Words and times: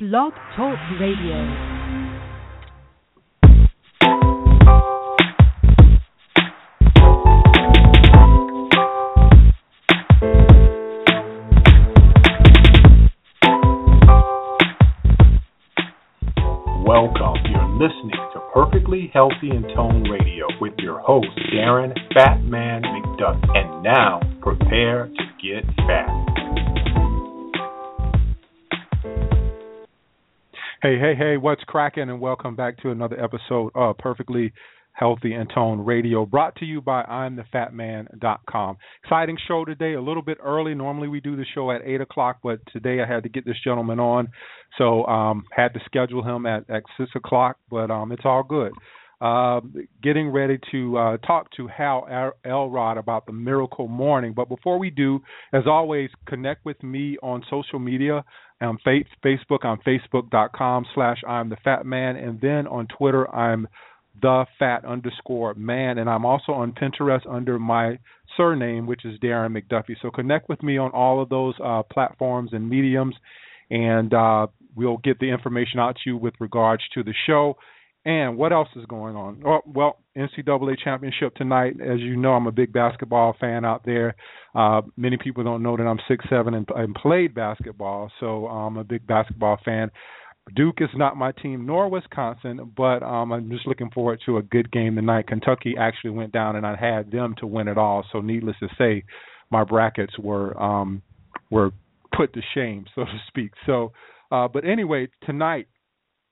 Blog 0.00 0.32
Talk 0.56 0.78
Radio. 0.98 1.36
Welcome. 16.82 17.36
You're 17.50 17.68
listening 17.74 18.10
to 18.32 18.40
Perfectly 18.54 19.10
Healthy 19.12 19.50
and 19.50 19.66
Tone 19.76 20.04
Radio 20.10 20.46
with 20.62 20.72
your 20.78 21.00
host, 21.00 21.28
Darren 21.52 21.92
Fatman 22.16 22.84
McDuck. 22.84 23.38
And 23.54 23.82
now, 23.82 24.20
Hey, 30.82 30.98
hey, 30.98 31.14
hey, 31.14 31.36
what's 31.36 31.62
cracking? 31.64 32.08
And 32.08 32.22
welcome 32.22 32.56
back 32.56 32.78
to 32.78 32.90
another 32.90 33.22
episode 33.22 33.70
of 33.74 33.98
Perfectly 33.98 34.50
Healthy 34.92 35.34
and 35.34 35.50
Tone 35.54 35.84
Radio, 35.84 36.24
brought 36.24 36.56
to 36.56 36.64
you 36.64 36.80
by 36.80 37.02
I'mTheFatMan.com. 37.02 38.78
Exciting 39.04 39.36
show 39.46 39.66
today, 39.66 39.92
a 39.92 40.00
little 40.00 40.22
bit 40.22 40.38
early. 40.42 40.74
Normally 40.74 41.08
we 41.08 41.20
do 41.20 41.36
the 41.36 41.44
show 41.54 41.70
at 41.70 41.82
8 41.84 42.00
o'clock, 42.00 42.38
but 42.42 42.60
today 42.72 43.02
I 43.02 43.06
had 43.06 43.24
to 43.24 43.28
get 43.28 43.44
this 43.44 43.58
gentleman 43.62 44.00
on, 44.00 44.28
so 44.78 45.04
um, 45.04 45.44
had 45.54 45.74
to 45.74 45.80
schedule 45.84 46.24
him 46.24 46.46
at, 46.46 46.64
at 46.70 46.84
6 46.96 47.10
o'clock, 47.14 47.58
but 47.70 47.90
um, 47.90 48.10
it's 48.10 48.24
all 48.24 48.42
good. 48.42 48.72
Uh, 49.20 49.60
getting 50.02 50.30
ready 50.30 50.58
to 50.70 50.96
uh, 50.96 51.16
talk 51.18 51.50
to 51.54 51.68
Hal 51.68 52.32
Elrod 52.42 52.96
about 52.96 53.26
the 53.26 53.32
miracle 53.32 53.86
morning. 53.86 54.32
But 54.34 54.48
before 54.48 54.78
we 54.78 54.88
do, 54.88 55.20
as 55.52 55.64
always, 55.66 56.08
connect 56.26 56.64
with 56.64 56.82
me 56.82 57.18
on 57.22 57.42
social 57.50 57.78
media. 57.78 58.24
On 58.62 58.78
Facebook, 58.86 59.64
on 59.64 59.78
facebook.com 59.86 60.86
slash 60.94 61.18
I'm 61.26 61.48
the 61.48 61.56
fat 61.64 61.86
man. 61.86 62.16
And 62.16 62.40
then 62.40 62.66
on 62.66 62.86
Twitter, 62.98 63.34
I'm 63.34 63.66
the 64.20 64.44
fat 64.58 64.84
underscore 64.84 65.54
man. 65.54 65.98
And 65.98 66.08
I'm 66.08 66.26
also 66.26 66.52
on 66.52 66.72
Pinterest 66.72 67.26
under 67.28 67.58
my 67.58 67.98
surname, 68.36 68.86
which 68.86 69.04
is 69.04 69.18
Darren 69.20 69.56
McDuffie. 69.56 69.96
So 70.02 70.10
connect 70.10 70.48
with 70.48 70.62
me 70.62 70.78
on 70.78 70.90
all 70.92 71.22
of 71.22 71.28
those 71.28 71.54
uh, 71.62 71.82
platforms 71.90 72.50
and 72.52 72.68
mediums. 72.68 73.14
And 73.70 74.12
uh, 74.12 74.48
we'll 74.74 74.98
get 74.98 75.18
the 75.20 75.30
information 75.30 75.78
out 75.78 75.96
to 75.96 76.10
you 76.10 76.16
with 76.16 76.34
regards 76.38 76.82
to 76.94 77.02
the 77.02 77.14
show 77.26 77.56
and 78.04 78.38
what 78.38 78.52
else 78.52 78.68
is 78.76 78.86
going 78.86 79.14
on? 79.14 79.42
Oh, 79.46 79.60
well, 79.66 79.98
NCAA 80.16 80.76
championship 80.82 81.34
tonight. 81.34 81.74
As 81.80 82.00
you 82.00 82.16
know, 82.16 82.32
I'm 82.32 82.46
a 82.46 82.52
big 82.52 82.72
basketball 82.72 83.36
fan 83.38 83.64
out 83.64 83.84
there. 83.84 84.14
Uh, 84.54 84.82
many 84.96 85.18
people 85.22 85.44
don't 85.44 85.62
know 85.62 85.76
that 85.76 85.82
I'm 85.82 86.00
six 86.08 86.24
seven 86.30 86.54
and, 86.54 86.66
and 86.74 86.94
played 86.94 87.34
basketball, 87.34 88.10
so 88.18 88.46
I'm 88.46 88.78
a 88.78 88.84
big 88.84 89.06
basketball 89.06 89.58
fan. 89.64 89.90
Duke 90.56 90.78
is 90.80 90.88
not 90.96 91.16
my 91.16 91.32
team, 91.32 91.66
nor 91.66 91.88
Wisconsin, 91.90 92.72
but 92.76 93.02
um, 93.02 93.32
I'm 93.32 93.50
just 93.50 93.66
looking 93.66 93.90
forward 93.90 94.20
to 94.26 94.38
a 94.38 94.42
good 94.42 94.72
game 94.72 94.96
tonight. 94.96 95.28
Kentucky 95.28 95.74
actually 95.78 96.10
went 96.10 96.32
down, 96.32 96.56
and 96.56 96.66
I 96.66 96.76
had 96.76 97.10
them 97.10 97.34
to 97.38 97.46
win 97.46 97.68
it 97.68 97.78
all. 97.78 98.04
So, 98.10 98.20
needless 98.20 98.56
to 98.60 98.68
say, 98.78 99.04
my 99.50 99.62
brackets 99.62 100.18
were 100.18 100.60
um, 100.60 101.02
were 101.50 101.72
put 102.16 102.32
to 102.32 102.40
shame, 102.54 102.86
so 102.94 103.04
to 103.04 103.18
speak. 103.28 103.52
So, 103.66 103.92
uh, 104.32 104.48
but 104.48 104.64
anyway, 104.64 105.08
tonight 105.24 105.68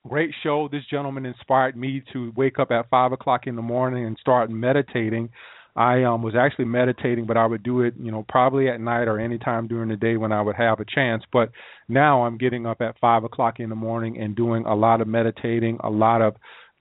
great 0.09 0.35
show. 0.43 0.69
This 0.71 0.83
gentleman 0.91 1.27
inspired 1.27 1.77
me 1.77 2.03
to 2.13 2.33
wake 2.37 2.59
up 2.59 2.71
at 2.71 2.89
five 2.91 3.13
o'clock 3.13 3.47
in 3.47 3.57
the 3.57 3.63
morning 3.63 4.07
and 4.07 4.17
start 4.21 4.51
meditating. 4.51 5.31
I 5.77 6.03
um, 6.03 6.23
was 6.23 6.35
actually 6.35 6.65
meditating, 6.65 7.27
but 7.27 7.37
I 7.37 7.47
would 7.47 7.63
do 7.63 7.83
it, 7.83 7.95
you 8.01 8.11
know, 8.11 8.25
probably 8.29 8.69
at 8.69 8.81
night 8.81 9.05
or 9.05 9.21
any 9.21 9.39
time 9.39 9.69
during 9.69 9.89
the 9.89 9.97
day 9.97 10.17
when 10.17 10.33
I 10.33 10.43
would 10.43 10.57
have 10.57 10.81
a 10.81 10.85
chance. 10.85 11.23
But 11.33 11.51
now 11.89 12.25
I'm 12.25 12.37
getting 12.37 12.67
up 12.67 12.81
at 12.81 12.99
five 12.99 13.23
o'clock 13.23 13.61
in 13.61 13.69
the 13.69 13.77
morning 13.77 14.19
and 14.19 14.35
doing 14.35 14.67
a 14.67 14.75
lot 14.75 15.01
of 15.01 15.07
meditating, 15.07 15.79
a 15.85 15.91
lot 15.91 16.21
of 16.21 16.35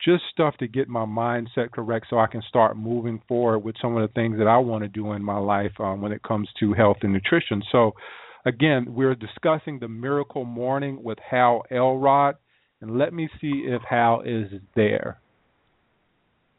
just 0.03 0.23
stuff 0.31 0.58
to 0.58 0.67
get 0.67 0.88
my 0.88 1.05
mindset 1.05 1.72
correct 1.72 2.08
so 2.09 2.17
I 2.17 2.28
can 2.28 2.42
start 2.48 2.78
moving 2.78 3.22
forward 3.28 3.59
with 3.59 3.75
some 3.81 3.95
of 3.95 4.08
the 4.08 4.14
things 4.14 4.38
that 4.39 4.48
I 4.48 4.58
want 4.58 4.83
to 4.83 4.88
do 4.88 5.14
in 5.14 5.23
my 5.23 5.38
life 5.38 5.73
um, 5.80 6.02
when 6.02 6.11
it 6.11 6.23
comes 6.23 6.49
to 6.59 6.73
health 6.73 6.98
and 7.02 7.14
nutrition. 7.14 7.61
So, 7.71 7.92
again, 8.45 8.86
we're 8.89 9.15
discussing 9.15 9.80
the 9.80 9.88
miracle 9.88 10.45
morning 10.45 11.04
with 11.04 11.17
Hal 11.30 11.64
Elrod 11.71 12.36
and 12.82 12.98
let 12.98 13.14
me 13.14 13.30
see 13.42 13.65
if 13.65 13.82
Hal 13.88 14.21
is 14.21 14.52
there. 14.76 15.20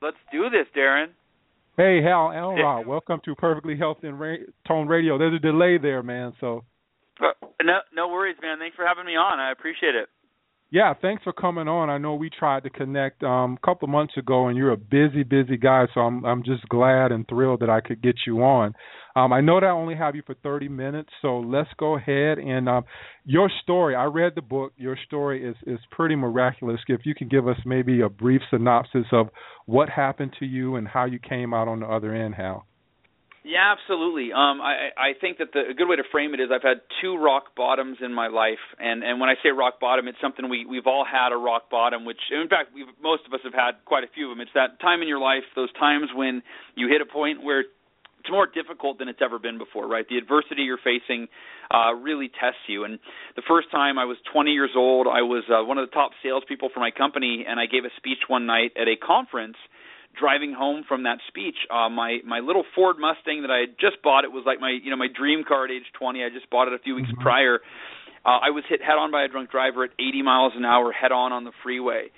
Let's 0.01 0.17
do 0.33 0.49
this, 0.51 0.67
Darren. 0.77 1.09
Hey, 1.77 2.03
Hal 2.03 2.33
Elrod, 2.33 2.87
welcome 2.87 3.21
to 3.25 3.35
Perfectly 3.37 3.77
Healthy 3.77 4.09
and 4.09 4.19
Ra- 4.19 4.35
Tone 4.67 4.89
Radio. 4.89 5.17
There's 5.17 5.35
a 5.35 5.39
delay 5.39 5.79
there, 5.79 6.03
man. 6.03 6.33
So, 6.41 6.65
uh, 7.21 7.47
no, 7.63 7.79
no 7.95 8.09
worries, 8.09 8.37
man. 8.43 8.59
Thanks 8.59 8.75
for 8.75 8.85
having 8.85 9.07
me 9.07 9.17
on. 9.17 9.39
I 9.39 9.53
appreciate 9.53 9.95
it. 9.95 10.09
Yeah, 10.71 10.93
thanks 11.01 11.23
for 11.25 11.33
coming 11.33 11.67
on. 11.67 11.89
I 11.89 11.97
know 11.97 12.15
we 12.15 12.29
tried 12.29 12.65
to 12.65 12.71
connect 12.71 13.23
um, 13.23 13.57
a 13.63 13.67
couple 13.67 13.89
months 13.89 14.19
ago, 14.19 14.49
and 14.49 14.57
you're 14.57 14.73
a 14.73 14.77
busy, 14.77 15.23
busy 15.23 15.57
guy. 15.57 15.87
So 15.95 16.01
I'm 16.01 16.27
I'm 16.27 16.43
just 16.43 16.69
glad 16.69 17.11
and 17.11 17.27
thrilled 17.27 17.61
that 17.61 17.71
I 17.71 17.81
could 17.81 18.03
get 18.03 18.17
you 18.27 18.43
on. 18.43 18.75
Um, 19.17 19.33
I 19.33 19.41
know 19.41 19.59
that 19.59 19.67
I 19.67 19.71
only 19.71 19.97
have 19.97 20.15
you 20.15 20.23
for 20.27 20.35
30 20.35 20.69
minutes, 20.69 21.09
so 21.23 21.41
let's 21.41 21.71
go 21.79 21.97
ahead 21.97 22.39
and 22.39 22.69
um, 22.69 22.85
your 23.25 23.51
story. 23.63 23.97
I 23.97 24.05
read 24.05 24.35
the 24.37 24.43
book. 24.43 24.75
Your 24.77 24.99
story 25.07 25.43
is 25.43 25.57
is 25.67 25.81
pretty 25.91 26.17
miraculous. 26.17 26.81
If 26.87 27.01
you 27.07 27.15
can 27.15 27.29
give 27.29 27.49
us 27.49 27.57
maybe 27.65 28.03
a 28.03 28.11
brief 28.11 28.43
synopsis 28.51 29.07
of 29.11 29.29
what 29.65 29.89
happened 29.89 30.37
to 30.41 30.45
you 30.45 30.77
and 30.77 30.87
how 30.87 31.07
you 31.07 31.19
came 31.19 31.55
out 31.55 31.69
on 31.69 31.81
the 31.81 31.87
other 31.87 32.15
end, 32.15 32.35
Hal. 32.35 32.68
Yeah, 33.45 33.73
absolutely. 33.73 34.33
Um, 34.33 34.61
I 34.61 34.91
I 34.97 35.13
think 35.21 35.39
that 35.39 35.53
the 35.53 35.71
a 35.71 35.75
good 35.75 35.89
way 35.89 35.97
to 35.97 36.03
frame 36.11 36.35
it 36.35 36.41
is 36.41 36.51
I've 36.53 36.63
had 36.63 36.83
two 37.01 37.17
rock 37.17 37.55
bottoms 37.57 37.99
in 38.03 38.13
my 38.13 38.27
life, 38.29 38.61
and 38.79 39.03
and 39.03 39.21
when 39.21 39.31
I 39.31 39.35
say 39.43 39.51
rock 39.51 39.81
bottom, 39.81 40.09
it's 40.09 40.19
something 40.21 40.49
we 40.49 40.67
we've 40.67 40.87
all 40.87 41.07
had 41.07 41.33
a 41.33 41.37
rock 41.37 41.71
bottom. 41.71 42.05
Which 42.05 42.21
in 42.31 42.49
fact, 42.49 42.75
we've 42.75 42.91
most 43.03 43.23
of 43.27 43.33
us 43.33 43.41
have 43.45 43.55
had 43.55 43.81
quite 43.85 44.05
a 44.05 44.11
few 44.15 44.31
of 44.31 44.37
them. 44.37 44.43
It's 44.43 44.55
that 44.55 44.81
time 44.81 45.03
in 45.03 45.09
your 45.09 45.21
life, 45.21 45.45
those 45.55 45.73
times 45.75 46.11
when 46.15 46.43
you 46.75 46.89
hit 46.89 47.01
a 47.01 47.07
point 47.07 47.43
where 47.43 47.61
it's 47.61 48.31
more 48.31 48.47
difficult 48.47 48.99
than 48.99 49.09
it's 49.09 49.21
ever 49.23 49.39
been 49.39 49.57
before, 49.57 49.87
right? 49.87 50.05
The 50.09 50.19
adversity 50.19 50.63
you're 50.63 50.77
facing 50.83 51.29
uh, 51.71 51.95
really 51.95 52.29
tests 52.29 52.61
you. 52.67 52.85
And 52.85 52.99
the 53.37 53.43
first 53.49 53.71
time 53.71 53.99
I 53.99 54.05
was 54.05 54.19
20 54.33 54.51
years 54.51 54.71
old, 54.77 55.07
I 55.07 55.23
was 55.23 55.45
uh, 55.49 55.65
one 55.65 55.79
of 55.79 55.89
the 55.89 55.95
top 55.95 56.11
salespeople 56.23 56.69
for 56.75 56.81
my 56.81 56.91
company, 56.91 57.47
and 57.49 57.61
I 57.61 57.67
gave 57.67 57.85
a 57.85 57.95
speech 57.97 58.19
one 58.27 58.45
night 58.45 58.73
at 58.77 58.89
a 58.89 58.97
conference 58.97 59.57
driving 60.19 60.53
home 60.53 60.85
from 60.87 61.05
that 61.05 61.19
speech, 61.29 61.57
uh, 61.71 61.89
my 61.89 62.19
my 62.25 62.41
little 62.41 62.65
Ford 62.75 62.97
Mustang 62.99 63.43
that 63.43 63.51
I 63.51 63.61
had 63.61 63.79
just 63.81 64.03
bought, 64.03 64.25
it 64.25 64.33
was 64.33 64.45
like 64.47 64.61
my 64.61 64.71
you 64.71 64.91
know 64.91 64.97
my 64.97 65.09
dream 65.09 65.45
car 65.47 65.65
at 65.65 65.71
age 65.71 65.87
20. 65.99 66.25
I 66.25 66.29
just 66.29 66.51
bought 66.51 66.69
it 66.69 66.75
a 66.75 66.79
few 66.79 66.95
weeks 66.95 67.11
mm-hmm. 67.11 67.23
prior. 67.23 67.61
Uh, 68.25 68.39
I 68.43 68.51
was 68.51 68.65
hit 68.69 68.83
head 68.83 68.99
on 68.99 69.11
by 69.11 69.25
a 69.25 69.29
drunk 69.29 69.51
driver 69.51 69.85
at 69.85 69.91
80 69.99 70.23
miles 70.23 70.53
an 70.57 70.65
hour, 70.65 70.93
head 70.93 71.13
on 71.13 71.33
on 71.33 71.45
the 71.45 71.53
freeway, 71.63 72.11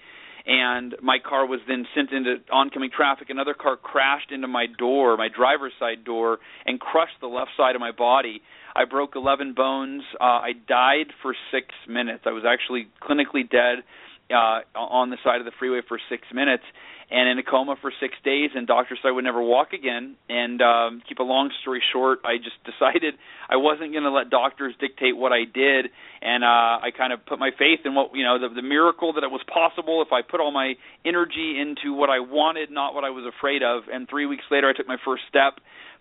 and 0.47 0.95
my 1.03 1.19
car 1.19 1.47
was 1.47 1.61
then 1.69 1.87
sent 1.95 2.11
into 2.13 2.37
oncoming 2.51 2.91
traffic. 2.95 3.31
Another 3.31 3.55
car 3.55 3.77
crashed 3.77 4.33
into 4.33 4.49
my 4.49 4.67
door, 4.79 5.17
my 5.17 5.29
driver's 5.29 5.73
side 5.79 6.05
door, 6.05 6.39
and 6.67 6.81
crushed 6.81 7.21
the 7.21 7.29
left 7.29 7.51
side 7.57 7.75
of 7.75 7.81
my 7.81 7.93
body. 7.93 8.43
I 8.75 8.85
broke 8.85 9.17
11 9.17 9.55
bones. 9.55 10.03
Uh, 10.21 10.25
I 10.25 10.53
died 10.69 11.13
for 11.23 11.35
six 11.51 11.67
minutes. 11.89 12.23
I 12.25 12.31
was 12.31 12.45
actually 12.47 12.89
clinically 13.03 13.49
dead 13.49 13.85
uh, 14.31 14.61
on 14.79 15.11
the 15.11 15.19
side 15.25 15.41
of 15.41 15.45
the 15.45 15.53
freeway 15.59 15.81
for 15.87 15.99
six 16.09 16.23
minutes 16.33 16.65
and 17.11 17.29
in 17.29 17.39
a 17.39 17.43
coma 17.43 17.75
for 17.81 17.93
six 18.01 18.15
days 18.25 18.51
and 18.55 18.67
doctors 18.67 18.99
said 19.03 19.09
I 19.09 19.13
would 19.13 19.25
never 19.25 19.43
walk 19.43 19.73
again. 19.73 20.15
And 20.29 20.63
um 20.63 21.03
keep 21.09 21.19
a 21.19 21.25
long 21.25 21.51
story 21.61 21.83
short 21.93 22.21
I 22.25 22.37
just 22.39 22.57
decided 22.65 23.15
I 23.49 23.57
wasn't 23.57 23.93
going 23.93 24.05
to 24.05 24.13
let 24.13 24.31
doctors 24.31 24.75
dictate 24.79 25.17
what 25.17 25.33
I 25.33 25.43
did. 25.45 25.91
And 26.23 26.45
uh 26.45 26.79
I 26.87 26.91
kind 26.97 27.13
of 27.13 27.27
put 27.27 27.39
my 27.39 27.51
faith 27.59 27.81
in 27.85 27.95
what 27.95 28.15
you 28.15 28.25
know 28.25 28.39
the 28.39 28.55
the 28.55 28.63
miracle 28.63 29.13
that 29.15 29.25
it 29.25 29.31
was 29.31 29.43
possible 29.53 30.03
if 30.07 30.13
I 30.13 30.23
put 30.23 30.41
all 30.41 30.53
my 30.53 30.75
energy 31.05 31.59
into 31.59 31.95
what 31.95 32.11
I 32.11 32.21
wanted 32.21 32.71
not 32.71 32.95
what 32.95 33.05
I 33.05 33.11
was 33.11 33.27
afraid 33.27 33.63
of. 33.63 33.85
And 33.93 34.09
3 34.09 34.27
weeks 34.27 34.45
later 34.51 34.69
I 34.69 34.73
took 34.73 34.87
my 34.87 34.99
first 35.05 35.25
step 35.29 35.59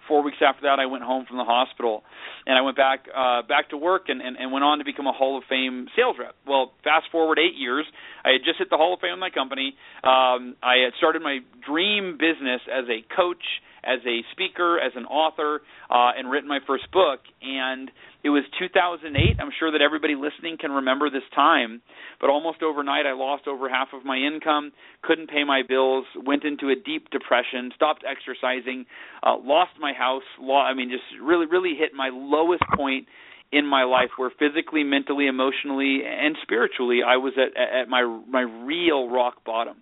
four 0.09 0.24
weeks 0.24 0.38
after 0.46 0.64
that, 0.64 0.80
I 0.80 0.88
went 0.88 1.03
home 1.06 1.25
from 1.25 1.38
the 1.38 1.46
hospital, 1.46 2.03
and 2.46 2.58
I 2.58 2.62
went 2.62 2.75
back 2.75 3.08
uh, 3.16 3.44
back 3.47 3.70
to 3.70 3.78
work 3.78 4.09
and, 4.09 4.20
and, 4.22 4.36
and 4.36 4.52
went 4.52 4.66
on 4.66 4.80
to 4.80 4.84
become 4.84 5.08
a 5.08 5.14
Hall 5.14 5.38
of 5.38 5.44
Fame 5.47 5.88
sales 5.96 6.18
rep. 6.20 6.36
Well, 6.46 6.74
fast 6.84 7.06
forward 7.12 7.40
eight 7.40 7.56
years, 7.56 7.86
I 8.25 8.34
had 8.34 8.42
just 8.44 8.57
hit 8.57 8.69
the 8.69 8.75
Hall 8.78 8.94
of 8.95 9.00
Fame 9.00 9.12
with 9.12 9.19
my 9.19 9.30
company. 9.30 9.75
Um, 10.04 10.57
I 10.62 10.84
had 10.84 10.94
started 10.98 11.22
my 11.22 11.39
dream 11.66 12.18
business 12.19 12.60
as 12.68 12.86
a 12.89 13.06
coach 13.16 13.45
as 13.84 14.00
a 14.06 14.22
speaker, 14.31 14.80
as 14.80 14.92
an 14.96 15.06
author, 15.06 15.62
uh, 15.90 16.12
and 16.18 16.30
written 16.30 16.48
my 16.48 16.60
first 16.66 16.92
book. 16.92 17.20
And 17.42 17.92
it 18.24 18.30
was 18.30 18.44
2008. 18.60 19.38
I'm 19.40 19.52
sure 19.60 19.72
that 19.72 19.81
everybody 19.81 20.16
listening 20.16 20.58
can 20.60 20.72
remember 20.72 21.10
this 21.10 21.24
time. 21.34 21.81
But 22.20 22.30
almost 22.30 22.62
overnight, 22.64 23.06
I 23.06 23.14
lost 23.14 23.48
over 23.48 23.70
half 23.70 23.90
of 23.94 24.06
my 24.06 24.18
income, 24.18 24.72
couldn't 25.02 25.30
pay 25.30 25.44
my 25.44 25.62
bills, 25.68 26.06
went 26.16 26.44
into 26.44 26.70
a 26.70 26.76
deep 26.76 27.10
depression, 27.12 27.72
stopped 27.76 28.04
exercising, 28.04 28.86
uh, 29.24 29.38
lost 29.42 29.72
my 29.80 29.94
house. 29.94 30.24
Lo- 30.40 30.58
I 30.58 30.74
mean, 30.74 30.90
just 30.90 31.04
really, 31.22 31.46
really 31.46 31.75
hit 31.78 31.94
my 31.94 32.10
lowest 32.12 32.64
point 32.75 33.08
in 33.52 33.66
my 33.66 33.84
life 33.84 34.10
where 34.18 34.30
physically 34.38 34.84
mentally 34.84 35.28
emotionally 35.28 36.02
and 36.06 36.36
spiritually 36.44 37.00
i 37.06 37.18
was 37.18 37.34
at 37.36 37.60
at 37.60 37.90
my 37.90 38.04
my 38.30 38.42
real 38.42 39.10
rock 39.10 39.44
bottom 39.44 39.78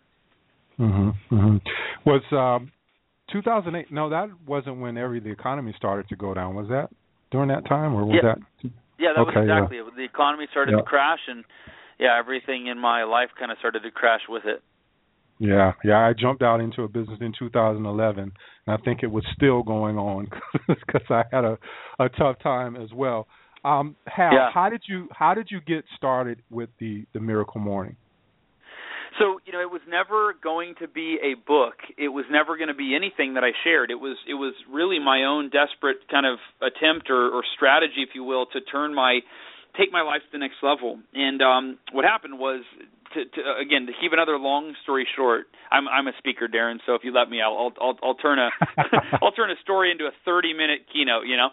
mhm 0.79 1.13
mhm 1.29 1.61
was 2.05 2.21
um 2.31 2.71
2008. 3.31 3.91
No, 3.91 4.09
that 4.09 4.29
wasn't 4.45 4.79
when 4.79 4.97
every 4.97 5.19
the 5.19 5.31
economy 5.31 5.73
started 5.77 6.07
to 6.09 6.15
go 6.15 6.33
down. 6.33 6.55
Was 6.55 6.67
that 6.69 6.89
during 7.31 7.49
that 7.49 7.67
time, 7.67 7.93
or 7.93 8.05
was 8.05 8.19
yeah. 8.21 8.33
that? 8.33 8.71
Yeah, 8.99 9.09
that 9.15 9.21
okay, 9.21 9.39
was 9.39 9.43
exactly 9.43 9.77
yeah. 9.77 9.87
it. 9.87 9.95
The 9.95 10.05
economy 10.05 10.47
started 10.51 10.71
yeah. 10.71 10.77
to 10.77 10.83
crash, 10.83 11.19
and 11.27 11.43
yeah, 11.99 12.17
everything 12.17 12.67
in 12.67 12.79
my 12.79 13.03
life 13.03 13.29
kind 13.37 13.51
of 13.51 13.57
started 13.59 13.83
to 13.83 13.91
crash 13.91 14.21
with 14.29 14.43
it. 14.45 14.61
Yeah, 15.39 15.73
yeah. 15.83 15.99
I 15.99 16.13
jumped 16.19 16.41
out 16.41 16.61
into 16.61 16.81
a 16.81 16.87
business 16.87 17.19
in 17.21 17.31
2011, 17.37 18.19
and 18.19 18.31
I 18.67 18.77
think 18.83 19.03
it 19.03 19.11
was 19.11 19.23
still 19.35 19.61
going 19.61 19.97
on 19.97 20.27
because 20.67 21.05
I 21.09 21.23
had 21.31 21.45
a 21.45 21.57
a 21.99 22.09
tough 22.09 22.37
time 22.41 22.75
as 22.75 22.91
well. 22.93 23.27
Um, 23.63 23.95
Hal, 24.05 24.33
yeah. 24.33 24.49
how 24.53 24.69
did 24.69 24.83
you 24.87 25.07
how 25.11 25.33
did 25.33 25.49
you 25.51 25.59
get 25.61 25.83
started 25.95 26.41
with 26.49 26.69
the 26.79 27.05
the 27.13 27.19
Miracle 27.19 27.61
Morning? 27.61 27.97
So 29.19 29.39
you 29.45 29.53
know, 29.53 29.61
it 29.61 29.71
was 29.71 29.81
never 29.87 30.33
going 30.41 30.75
to 30.79 30.87
be 30.87 31.17
a 31.23 31.33
book. 31.35 31.75
It 31.97 32.09
was 32.09 32.25
never 32.29 32.57
going 32.57 32.69
to 32.69 32.77
be 32.77 32.95
anything 32.95 33.33
that 33.33 33.43
I 33.43 33.51
shared. 33.63 33.89
It 33.89 33.99
was 33.99 34.17
it 34.27 34.35
was 34.35 34.53
really 34.71 34.99
my 34.99 35.23
own 35.23 35.49
desperate 35.49 35.97
kind 36.09 36.25
of 36.25 36.37
attempt 36.61 37.09
or, 37.09 37.29
or 37.29 37.43
strategy, 37.55 38.05
if 38.05 38.09
you 38.13 38.23
will, 38.23 38.45
to 38.53 38.61
turn 38.61 38.93
my 38.93 39.19
take 39.77 39.91
my 39.91 40.01
life 40.01 40.21
to 40.25 40.31
the 40.31 40.39
next 40.39 40.57
level. 40.61 40.99
And 41.13 41.41
um, 41.41 41.77
what 41.93 42.05
happened 42.05 42.39
was 42.39 42.63
to, 43.13 43.25
to 43.25 43.39
again 43.61 43.85
to 43.87 43.93
keep 43.99 44.13
another 44.13 44.37
long 44.37 44.73
story 44.83 45.07
short, 45.15 45.47
I'm 45.71 45.87
I'm 45.87 46.07
a 46.07 46.13
speaker, 46.17 46.47
Darren. 46.47 46.77
So 46.85 46.95
if 46.95 47.01
you 47.03 47.13
let 47.13 47.29
me, 47.29 47.41
I'll 47.41 47.73
I'll 47.81 47.97
I'll, 48.03 48.15
turn 48.15 48.39
a 48.39 48.49
I'll 49.21 49.31
turn 49.31 49.51
a 49.51 49.59
story 49.63 49.91
into 49.91 50.05
a 50.05 50.11
30 50.25 50.53
minute 50.53 50.85
keynote. 50.91 51.25
You 51.25 51.37
know. 51.37 51.49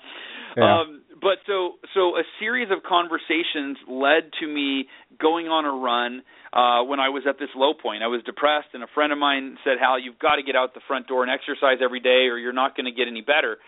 Yeah. 0.56 0.80
Um, 0.80 1.02
but 1.20 1.38
so 1.46 1.78
so 1.94 2.16
a 2.16 2.22
series 2.40 2.68
of 2.70 2.82
conversations 2.82 3.78
led 3.88 4.30
to 4.40 4.46
me 4.46 4.86
going 5.20 5.46
on 5.46 5.64
a 5.64 5.72
run 5.72 6.22
uh 6.52 6.84
when 6.84 7.00
I 7.00 7.08
was 7.08 7.24
at 7.28 7.38
this 7.38 7.50
low 7.54 7.74
point. 7.74 8.02
I 8.02 8.08
was 8.08 8.22
depressed 8.24 8.68
and 8.74 8.82
a 8.82 8.90
friend 8.94 9.12
of 9.12 9.18
mine 9.18 9.56
said, 9.64 9.78
"Hal, 9.80 9.98
you've 9.98 10.18
got 10.18 10.36
to 10.36 10.42
get 10.42 10.56
out 10.56 10.74
the 10.74 10.84
front 10.86 11.06
door 11.06 11.22
and 11.22 11.30
exercise 11.30 11.78
every 11.82 12.00
day 12.00 12.26
or 12.30 12.38
you're 12.38 12.52
not 12.56 12.76
going 12.76 12.86
to 12.86 12.92
get 12.92 13.08
any 13.08 13.22
better." 13.22 13.58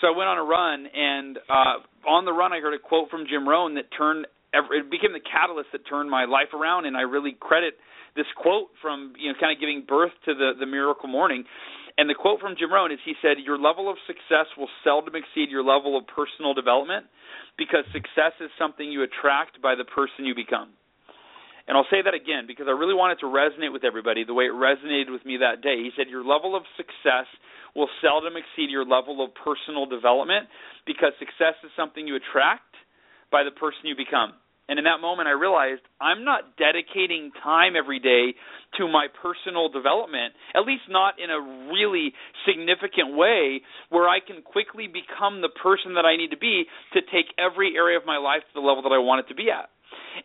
So 0.00 0.06
I 0.06 0.16
went 0.16 0.28
on 0.28 0.38
a 0.38 0.44
run 0.44 0.86
and 0.86 1.38
uh 1.48 2.08
on 2.08 2.24
the 2.24 2.32
run 2.32 2.52
I 2.52 2.60
heard 2.60 2.74
a 2.74 2.78
quote 2.78 3.10
from 3.10 3.26
Jim 3.28 3.48
Rohn 3.48 3.74
that 3.74 3.90
turned 3.96 4.26
it 4.52 4.90
became 4.90 5.12
the 5.12 5.20
catalyst 5.20 5.68
that 5.72 5.86
turned 5.88 6.10
my 6.10 6.24
life 6.24 6.54
around 6.54 6.86
and 6.86 6.96
I 6.96 7.02
really 7.02 7.36
credit 7.38 7.74
this 8.16 8.26
quote 8.36 8.68
from 8.80 9.12
you 9.18 9.30
know 9.30 9.38
kind 9.38 9.52
of 9.52 9.60
giving 9.60 9.84
birth 9.86 10.12
to 10.24 10.34
the 10.34 10.52
the 10.58 10.66
miracle 10.66 11.08
morning 11.08 11.44
and 11.98 12.08
the 12.08 12.14
quote 12.14 12.40
from 12.40 12.54
Jim 12.56 12.72
Rohn 12.72 12.92
is 12.92 12.98
he 13.04 13.14
said 13.20 13.36
your 13.44 13.58
level 13.58 13.90
of 13.90 13.96
success 14.06 14.46
will 14.56 14.70
seldom 14.84 15.14
exceed 15.14 15.50
your 15.50 15.62
level 15.62 15.98
of 15.98 16.06
personal 16.06 16.54
development 16.54 17.06
because 17.58 17.84
success 17.92 18.32
is 18.40 18.50
something 18.58 18.86
you 18.90 19.02
attract 19.02 19.60
by 19.60 19.74
the 19.74 19.84
person 19.84 20.24
you 20.24 20.34
become 20.34 20.72
and 21.68 21.76
I'll 21.76 21.86
say 21.92 22.00
that 22.00 22.16
again 22.16 22.48
because 22.48 22.64
I 22.66 22.72
really 22.72 22.96
want 22.96 23.12
it 23.12 23.20
to 23.20 23.28
resonate 23.28 23.76
with 23.76 23.84
everybody 23.84 24.24
the 24.24 24.32
way 24.32 24.48
it 24.48 24.56
resonated 24.56 25.12
with 25.12 25.22
me 25.28 25.36
that 25.44 25.60
day. 25.60 25.76
He 25.84 25.92
said, 25.94 26.08
Your 26.08 26.24
level 26.24 26.56
of 26.56 26.64
success 26.80 27.28
will 27.76 27.92
seldom 28.00 28.40
exceed 28.40 28.72
your 28.72 28.88
level 28.88 29.20
of 29.22 29.36
personal 29.36 29.84
development 29.84 30.48
because 30.88 31.12
success 31.20 31.60
is 31.62 31.70
something 31.76 32.08
you 32.08 32.16
attract 32.16 32.72
by 33.30 33.44
the 33.44 33.52
person 33.52 33.84
you 33.84 33.94
become. 33.94 34.32
And 34.68 34.78
in 34.78 34.84
that 34.84 35.00
moment, 35.00 35.28
I 35.28 35.32
realized 35.32 35.80
I'm 35.96 36.28
not 36.28 36.60
dedicating 36.60 37.32
time 37.42 37.72
every 37.72 37.98
day 37.98 38.36
to 38.76 38.84
my 38.84 39.08
personal 39.08 39.72
development, 39.72 40.36
at 40.54 40.68
least 40.68 40.84
not 40.92 41.16
in 41.16 41.32
a 41.32 41.40
really 41.72 42.12
significant 42.44 43.16
way 43.16 43.64
where 43.88 44.04
I 44.04 44.20
can 44.20 44.44
quickly 44.44 44.84
become 44.84 45.40
the 45.40 45.48
person 45.48 45.96
that 45.96 46.04
I 46.04 46.20
need 46.20 46.36
to 46.36 46.40
be 46.40 46.68
to 46.92 47.00
take 47.00 47.32
every 47.40 47.80
area 47.80 47.96
of 47.96 48.04
my 48.04 48.20
life 48.20 48.44
to 48.44 48.54
the 48.60 48.64
level 48.64 48.84
that 48.84 48.92
I 48.92 49.00
want 49.00 49.24
it 49.24 49.32
to 49.32 49.36
be 49.36 49.48
at. 49.48 49.72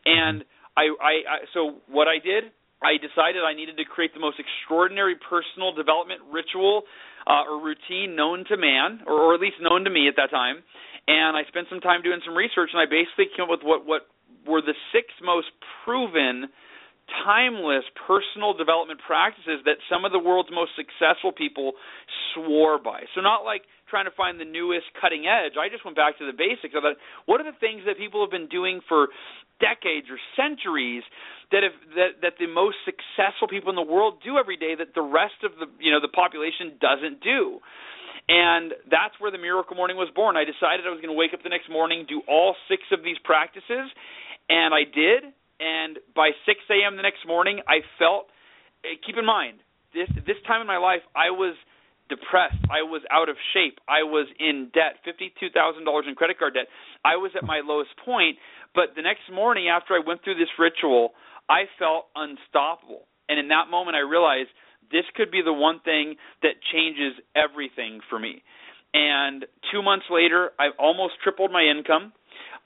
And 0.03 0.43
I, 0.75 0.91
I, 0.91 1.13
I 1.23 1.37
so 1.55 1.79
what 1.87 2.11
I 2.11 2.19
did, 2.19 2.51
I 2.83 2.99
decided 2.99 3.47
I 3.47 3.55
needed 3.55 3.79
to 3.79 3.87
create 3.87 4.11
the 4.11 4.19
most 4.19 4.43
extraordinary 4.43 5.15
personal 5.15 5.71
development 5.71 6.19
ritual 6.27 6.83
uh, 7.23 7.47
or 7.47 7.63
routine 7.63 8.19
known 8.19 8.43
to 8.51 8.59
man, 8.59 9.07
or, 9.07 9.31
or 9.31 9.33
at 9.35 9.39
least 9.39 9.63
known 9.63 9.87
to 9.87 9.89
me 9.89 10.11
at 10.11 10.19
that 10.19 10.35
time 10.35 10.67
and 11.07 11.35
I 11.35 11.43
spent 11.51 11.67
some 11.67 11.83
time 11.83 12.01
doing 12.01 12.23
some 12.23 12.31
research, 12.31 12.71
and 12.71 12.79
I 12.79 12.87
basically 12.87 13.27
came 13.35 13.43
up 13.43 13.51
with 13.51 13.63
what 13.63 13.83
what 13.83 14.07
were 14.47 14.61
the 14.61 14.75
six 14.91 15.07
most 15.23 15.47
proven 15.85 16.49
timeless 17.25 17.83
personal 18.07 18.55
development 18.55 18.99
practices 19.05 19.59
that 19.67 19.75
some 19.91 20.05
of 20.05 20.11
the 20.11 20.19
world's 20.19 20.49
most 20.51 20.71
successful 20.75 21.31
people 21.31 21.73
swore 22.33 22.79
by. 22.79 23.03
So 23.13 23.21
not 23.21 23.43
like 23.43 23.67
trying 23.91 24.05
to 24.05 24.15
find 24.15 24.39
the 24.39 24.47
newest 24.47 24.87
cutting 24.99 25.27
edge. 25.27 25.59
I 25.59 25.67
just 25.69 25.83
went 25.83 25.99
back 25.99 26.17
to 26.17 26.25
the 26.25 26.33
basics 26.33 26.73
of 26.73 26.87
it. 26.87 26.97
What 27.27 27.43
are 27.43 27.47
the 27.47 27.57
things 27.59 27.83
that 27.85 27.99
people 27.99 28.23
have 28.23 28.31
been 28.31 28.47
doing 28.47 28.79
for 28.87 29.11
decades 29.61 30.07
or 30.09 30.17
centuries 30.33 31.03
that 31.51 31.61
have 31.61 31.77
that 31.93 32.11
that 32.25 32.35
the 32.39 32.49
most 32.49 32.81
successful 32.87 33.45
people 33.47 33.69
in 33.69 33.77
the 33.77 33.85
world 33.85 34.23
do 34.25 34.41
every 34.41 34.57
day 34.57 34.73
that 34.73 34.95
the 34.95 35.05
rest 35.05 35.45
of 35.45 35.53
the 35.59 35.67
you 35.77 35.91
know 35.91 36.01
the 36.01 36.09
population 36.09 36.79
doesn't 36.81 37.21
do? 37.21 37.59
And 38.23 38.71
that's 38.87 39.19
where 39.19 39.31
the 39.35 39.37
miracle 39.37 39.75
morning 39.75 39.99
was 39.99 40.07
born. 40.15 40.39
I 40.39 40.47
decided 40.47 40.87
I 40.87 40.95
was 40.95 41.03
going 41.03 41.11
to 41.11 41.19
wake 41.19 41.35
up 41.35 41.43
the 41.43 41.51
next 41.51 41.67
morning, 41.67 42.07
do 42.07 42.23
all 42.23 42.55
six 42.71 42.81
of 42.95 43.03
these 43.03 43.19
practices, 43.27 43.91
and 44.53 44.73
I 44.73 44.85
did. 44.85 45.33
And 45.59 45.97
by 46.13 46.29
6 46.45 46.59
a.m. 46.69 46.97
the 46.97 47.01
next 47.01 47.25
morning, 47.25 47.61
I 47.67 47.81
felt. 47.97 48.29
Eh, 48.85 48.99
keep 49.05 49.17
in 49.17 49.25
mind, 49.25 49.59
this 49.93 50.09
this 50.27 50.37
time 50.45 50.61
in 50.61 50.67
my 50.67 50.77
life, 50.77 51.01
I 51.15 51.31
was 51.31 51.55
depressed. 52.09 52.59
I 52.69 52.83
was 52.83 53.01
out 53.09 53.29
of 53.29 53.37
shape. 53.53 53.79
I 53.87 54.03
was 54.03 54.27
in 54.39 54.69
debt, 54.73 54.99
fifty-two 55.05 55.49
thousand 55.55 55.85
dollars 55.85 56.05
in 56.07 56.15
credit 56.15 56.37
card 56.37 56.53
debt. 56.53 56.67
I 57.05 57.15
was 57.15 57.31
at 57.35 57.43
my 57.45 57.61
lowest 57.63 57.91
point. 58.05 58.37
But 58.75 58.93
the 58.95 59.01
next 59.01 59.29
morning, 59.31 59.69
after 59.69 59.93
I 59.93 60.01
went 60.05 60.23
through 60.23 60.35
this 60.35 60.51
ritual, 60.59 61.13
I 61.49 61.65
felt 61.79 62.09
unstoppable. 62.15 63.05
And 63.29 63.39
in 63.39 63.47
that 63.49 63.69
moment, 63.69 63.95
I 63.95 64.01
realized 64.01 64.49
this 64.91 65.05
could 65.15 65.31
be 65.31 65.41
the 65.45 65.53
one 65.53 65.79
thing 65.85 66.15
that 66.41 66.59
changes 66.73 67.13
everything 67.37 68.01
for 68.09 68.19
me. 68.19 68.43
And 68.93 69.45
two 69.71 69.81
months 69.81 70.05
later, 70.09 70.51
I 70.59 70.69
almost 70.77 71.13
tripled 71.23 71.51
my 71.51 71.63
income. 71.63 72.13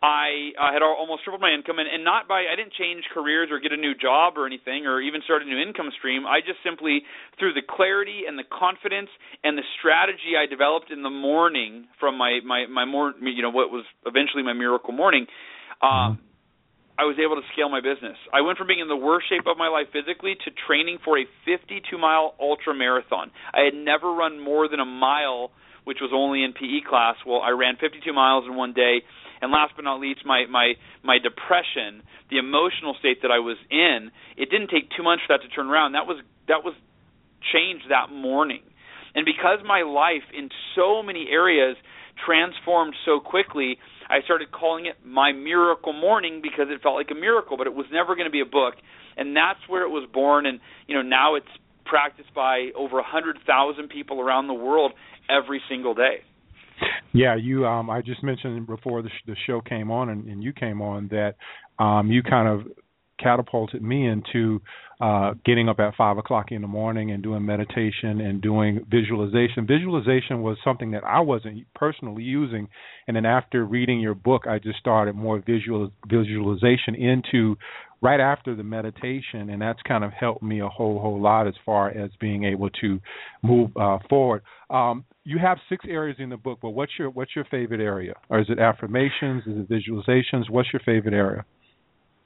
I 0.01 0.53
uh, 0.53 0.71
had 0.71 0.83
almost 0.85 1.23
tripled 1.23 1.41
my 1.41 1.49
income, 1.49 1.79
and, 1.79 1.89
and 1.89 2.03
not 2.03 2.27
by 2.27 2.45
I 2.45 2.55
didn't 2.55 2.73
change 2.73 3.03
careers 3.13 3.49
or 3.49 3.59
get 3.59 3.71
a 3.71 3.77
new 3.77 3.95
job 3.95 4.37
or 4.37 4.45
anything, 4.45 4.85
or 4.85 5.01
even 5.01 5.21
start 5.25 5.41
a 5.41 5.45
new 5.45 5.57
income 5.57 5.89
stream. 5.97 6.27
I 6.27 6.41
just 6.41 6.61
simply, 6.63 7.01
through 7.39 7.53
the 7.53 7.65
clarity 7.65 8.29
and 8.29 8.37
the 8.37 8.45
confidence 8.45 9.09
and 9.43 9.57
the 9.57 9.65
strategy 9.79 10.37
I 10.37 10.45
developed 10.45 10.91
in 10.91 11.01
the 11.01 11.09
morning 11.09 11.87
from 11.99 12.15
my 12.17 12.39
my 12.45 12.67
my 12.67 12.85
more 12.85 13.13
you 13.19 13.41
know 13.41 13.49
what 13.49 13.71
was 13.71 13.85
eventually 14.05 14.43
my 14.43 14.53
miracle 14.53 14.93
morning, 14.93 15.25
um, 15.81 16.19
I 16.97 17.05
was 17.05 17.17
able 17.21 17.37
to 17.37 17.45
scale 17.53 17.69
my 17.69 17.79
business. 17.79 18.17
I 18.33 18.41
went 18.41 18.57
from 18.57 18.65
being 18.67 18.81
in 18.81 18.89
the 18.89 18.97
worst 18.97 19.29
shape 19.29 19.45
of 19.45 19.57
my 19.57 19.69
life 19.69 19.93
physically 19.93 20.33
to 20.33 20.49
training 20.65 20.97
for 21.05 21.17
a 21.17 21.25
52 21.45 21.85
mile 21.97 22.33
ultra 22.41 22.73
marathon. 22.73 23.29
I 23.53 23.61
had 23.61 23.77
never 23.77 24.11
run 24.11 24.41
more 24.41 24.67
than 24.67 24.79
a 24.79 24.85
mile, 24.85 25.51
which 25.85 25.99
was 26.01 26.09
only 26.13 26.43
in 26.43 26.53
PE 26.53 26.89
class. 26.89 27.15
Well, 27.25 27.41
I 27.41 27.51
ran 27.51 27.77
52 27.77 28.01
miles 28.13 28.45
in 28.49 28.55
one 28.55 28.73
day. 28.73 29.05
And 29.41 29.51
last 29.51 29.73
but 29.75 29.85
not 29.85 30.01
least, 30.01 30.25
my 30.25 30.45
my 30.49 30.73
my 31.03 31.19
depression, 31.21 32.01
the 32.31 32.41
emotional 32.41 32.95
state 32.97 33.21
that 33.21 33.29
I 33.29 33.37
was 33.37 33.57
in, 33.69 34.09
it 34.35 34.49
didn't 34.49 34.73
take 34.73 34.89
too 34.97 35.03
much 35.03 35.19
for 35.27 35.37
that 35.37 35.45
to 35.45 35.49
turn 35.53 35.69
around. 35.69 35.93
That 35.93 36.07
was 36.07 36.17
that 36.47 36.65
was 36.65 36.73
changed 37.53 37.85
that 37.89 38.09
morning. 38.09 38.65
And 39.13 39.25
because 39.25 39.59
my 39.65 39.83
life 39.83 40.25
in 40.33 40.49
so 40.75 41.03
many 41.03 41.27
areas 41.29 41.77
transformed 42.25 42.95
so 43.05 43.19
quickly, 43.19 43.77
I 44.09 44.21
started 44.23 44.51
calling 44.51 44.85
it 44.85 44.95
my 45.05 45.31
miracle 45.31 45.93
morning 45.93 46.41
because 46.41 46.67
it 46.69 46.81
felt 46.81 46.95
like 46.95 47.09
a 47.11 47.19
miracle, 47.19 47.57
but 47.57 47.67
it 47.67 47.73
was 47.73 47.85
never 47.91 48.15
going 48.15 48.27
to 48.27 48.31
be 48.31 48.41
a 48.41 48.45
book. 48.45 48.75
And 49.15 49.35
that's 49.35 49.59
where 49.67 49.83
it 49.83 49.89
was 49.89 50.07
born 50.11 50.45
and 50.45 50.59
you 50.87 50.95
know, 50.95 51.01
now 51.01 51.35
it's 51.35 51.47
practiced 51.85 52.33
by 52.33 52.69
over 52.75 52.99
a 52.99 53.03
100,000 53.03 53.89
people 53.89 54.19
around 54.19 54.47
the 54.47 54.53
world 54.53 54.91
every 55.29 55.61
single 55.69 55.93
day. 55.93 56.23
Yeah, 57.13 57.35
you. 57.35 57.65
Um, 57.65 57.89
I 57.89 58.01
just 58.01 58.23
mentioned 58.23 58.67
before 58.67 59.01
the, 59.01 59.09
sh- 59.09 59.25
the 59.25 59.35
show 59.47 59.61
came 59.61 59.89
on 59.89 60.09
and, 60.09 60.27
and 60.27 60.43
you 60.43 60.53
came 60.53 60.81
on 60.81 61.09
that 61.09 61.35
um, 61.83 62.11
you 62.11 62.21
kind 62.21 62.47
of 62.47 62.71
catapulted 63.19 63.81
me 63.81 64.07
into 64.07 64.61
uh, 64.99 65.33
getting 65.45 65.69
up 65.69 65.79
at 65.79 65.95
five 65.95 66.17
o'clock 66.17 66.51
in 66.51 66.61
the 66.61 66.67
morning 66.67 67.11
and 67.11 67.21
doing 67.21 67.45
meditation 67.45 68.19
and 68.21 68.41
doing 68.41 68.83
visualization. 68.89 69.67
Visualization 69.67 70.41
was 70.41 70.57
something 70.63 70.91
that 70.91 71.03
I 71.03 71.19
wasn't 71.19 71.65
personally 71.75 72.23
using, 72.23 72.67
and 73.07 73.15
then 73.15 73.25
after 73.25 73.65
reading 73.65 73.99
your 73.99 74.15
book, 74.15 74.45
I 74.47 74.59
just 74.59 74.79
started 74.79 75.15
more 75.15 75.41
visual 75.45 75.91
visualization 76.09 76.95
into 76.95 77.57
right 78.01 78.19
after 78.19 78.55
the 78.55 78.63
meditation, 78.63 79.49
and 79.49 79.61
that's 79.61 79.81
kind 79.87 80.03
of 80.03 80.11
helped 80.13 80.43
me 80.43 80.61
a 80.61 80.67
whole 80.67 80.99
whole 80.99 81.21
lot 81.21 81.47
as 81.47 81.55
far 81.65 81.89
as 81.89 82.09
being 82.19 82.43
able 82.43 82.69
to 82.81 82.99
move 83.43 83.69
uh, 83.77 83.99
forward. 84.09 84.41
Um, 84.69 85.05
you 85.23 85.37
have 85.39 85.57
six 85.69 85.85
areas 85.87 86.17
in 86.19 86.29
the 86.29 86.37
book, 86.37 86.59
but 86.61 86.71
what's 86.71 86.93
your 86.97 87.09
what's 87.09 87.35
your 87.35 87.45
favorite 87.45 87.81
area? 87.81 88.13
Or 88.29 88.39
is 88.39 88.47
it 88.49 88.59
affirmations? 88.59 89.43
Is 89.45 89.57
it 89.57 89.69
visualizations? 89.69 90.49
What's 90.49 90.69
your 90.73 90.81
favorite 90.85 91.13
area? 91.13 91.45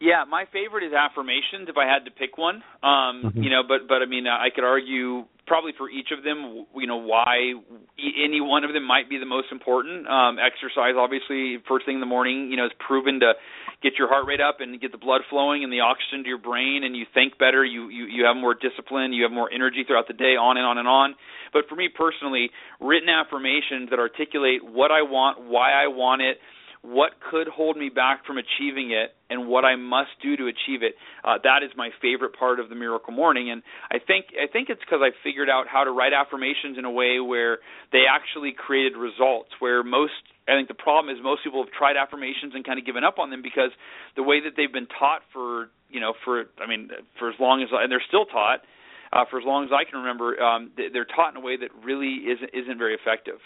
Yeah, 0.01 0.25
my 0.25 0.45
favorite 0.49 0.83
is 0.83 0.93
affirmations. 0.97 1.69
If 1.69 1.77
I 1.77 1.85
had 1.85 2.05
to 2.05 2.11
pick 2.11 2.35
one, 2.35 2.63
um, 2.81 3.21
Mhm. 3.21 3.43
you 3.43 3.51
know, 3.51 3.61
but 3.61 3.87
but 3.87 4.01
I 4.01 4.05
mean, 4.05 4.25
I 4.25 4.49
could 4.49 4.63
argue 4.63 5.25
probably 5.45 5.73
for 5.73 5.89
each 5.91 6.09
of 6.09 6.23
them, 6.23 6.65
you 6.75 6.87
know, 6.87 6.97
why 6.97 7.53
any 7.99 8.41
one 8.41 8.63
of 8.63 8.73
them 8.73 8.83
might 8.83 9.09
be 9.09 9.17
the 9.17 9.27
most 9.27 9.51
important. 9.51 10.07
Um, 10.07 10.39
exercise, 10.39 10.95
obviously, 10.95 11.57
first 11.67 11.85
thing 11.85 11.95
in 11.95 11.99
the 11.99 12.07
morning, 12.07 12.49
you 12.49 12.57
know, 12.57 12.65
is 12.65 12.73
proven 12.79 13.19
to 13.19 13.35
get 13.81 13.99
your 13.99 14.07
heart 14.07 14.25
rate 14.25 14.41
up 14.41 14.59
and 14.59 14.79
get 14.81 14.91
the 14.91 14.97
blood 14.97 15.21
flowing 15.29 15.63
and 15.63 15.71
the 15.71 15.81
oxygen 15.81 16.23
to 16.23 16.29
your 16.29 16.39
brain, 16.39 16.83
and 16.83 16.95
you 16.97 17.05
think 17.05 17.37
better. 17.37 17.63
You 17.63 17.89
you 17.89 18.05
you 18.05 18.25
have 18.25 18.35
more 18.35 18.55
discipline. 18.55 19.13
You 19.13 19.21
have 19.21 19.31
more 19.31 19.51
energy 19.53 19.83
throughout 19.83 20.07
the 20.07 20.13
day. 20.13 20.35
On 20.35 20.57
and 20.57 20.65
on 20.65 20.79
and 20.79 20.87
on. 20.87 21.15
But 21.53 21.69
for 21.69 21.75
me 21.75 21.89
personally, 21.89 22.49
written 22.79 23.09
affirmations 23.09 23.91
that 23.91 23.99
articulate 23.99 24.63
what 24.63 24.89
I 24.89 25.03
want, 25.03 25.41
why 25.41 25.73
I 25.73 25.87
want 25.87 26.23
it 26.23 26.41
what 26.83 27.11
could 27.29 27.47
hold 27.47 27.77
me 27.77 27.89
back 27.89 28.25
from 28.25 28.37
achieving 28.37 28.89
it 28.89 29.13
and 29.29 29.47
what 29.47 29.65
I 29.65 29.75
must 29.75 30.09
do 30.21 30.35
to 30.35 30.47
achieve 30.47 30.81
it. 30.81 30.95
Uh, 31.23 31.37
that 31.43 31.61
is 31.61 31.69
my 31.77 31.89
favorite 32.01 32.33
part 32.37 32.59
of 32.59 32.69
the 32.69 32.75
Miracle 32.75 33.13
Morning, 33.13 33.51
and 33.51 33.61
I 33.91 33.99
think 33.99 34.33
I 34.33 34.51
think 34.51 34.69
it's 34.69 34.81
because 34.81 34.99
I 35.01 35.11
figured 35.23 35.49
out 35.49 35.67
how 35.69 35.83
to 35.83 35.91
write 35.91 36.11
affirmations 36.13 36.77
in 36.77 36.85
a 36.85 36.91
way 36.91 37.19
where 37.19 37.59
they 37.91 38.03
actually 38.09 38.53
created 38.57 38.97
results. 38.97 39.49
Where 39.59 39.83
most 39.83 40.17
I 40.49 40.57
think 40.57 40.67
the 40.67 40.73
problem 40.73 41.15
is 41.15 41.21
most 41.21 41.43
people 41.43 41.63
have 41.63 41.71
tried 41.71 41.97
affirmations 41.97 42.53
and 42.55 42.65
kind 42.65 42.79
of 42.79 42.85
given 42.85 43.03
up 43.03 43.19
on 43.19 43.29
them 43.29 43.41
because 43.43 43.69
the 44.15 44.23
way 44.23 44.41
that 44.41 44.57
they've 44.57 44.73
been 44.73 44.89
taught 44.89 45.21
for 45.31 45.69
you 45.89 45.99
know 45.99 46.13
for 46.25 46.45
I 46.57 46.67
mean 46.67 46.89
for 47.19 47.29
as 47.29 47.35
long 47.39 47.61
as 47.61 47.69
and 47.71 47.91
they're 47.91 48.03
still 48.07 48.25
taught 48.25 48.65
uh, 49.13 49.25
for 49.29 49.37
as 49.37 49.45
long 49.45 49.65
as 49.65 49.69
I 49.69 49.85
can 49.85 49.99
remember 50.01 50.41
um, 50.41 50.71
they're 50.75 51.05
taught 51.05 51.35
in 51.35 51.37
a 51.37 51.45
way 51.45 51.57
that 51.57 51.69
really 51.85 52.25
isn't 52.25 52.49
isn't 52.53 52.77
very 52.79 52.95
effective. 52.95 53.37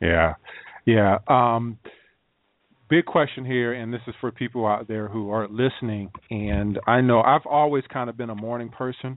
Yeah, 0.00 0.34
yeah. 0.86 1.18
Um, 1.28 1.76
big 2.90 3.06
question 3.06 3.44
here, 3.44 3.72
and 3.72 3.94
this 3.94 4.00
is 4.08 4.14
for 4.20 4.32
people 4.32 4.66
out 4.66 4.88
there 4.88 5.08
who 5.08 5.30
are 5.30 5.48
listening. 5.48 6.10
And 6.30 6.78
I 6.86 7.00
know 7.00 7.22
I've 7.22 7.46
always 7.46 7.84
kind 7.90 8.10
of 8.10 8.16
been 8.16 8.30
a 8.30 8.34
morning 8.34 8.68
person, 8.68 9.16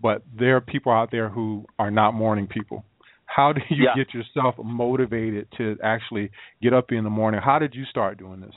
but 0.00 0.22
there 0.38 0.56
are 0.56 0.60
people 0.60 0.92
out 0.92 1.10
there 1.10 1.28
who 1.28 1.66
are 1.78 1.90
not 1.90 2.12
morning 2.12 2.46
people. 2.46 2.84
How 3.26 3.52
do 3.52 3.60
you 3.68 3.84
yeah. 3.84 3.94
get 3.96 4.14
yourself 4.14 4.54
motivated 4.62 5.48
to 5.58 5.76
actually 5.84 6.30
get 6.62 6.72
up 6.72 6.86
in 6.90 7.04
the 7.04 7.10
morning? 7.10 7.40
How 7.44 7.58
did 7.58 7.74
you 7.74 7.84
start 7.84 8.18
doing 8.18 8.40
this? 8.40 8.54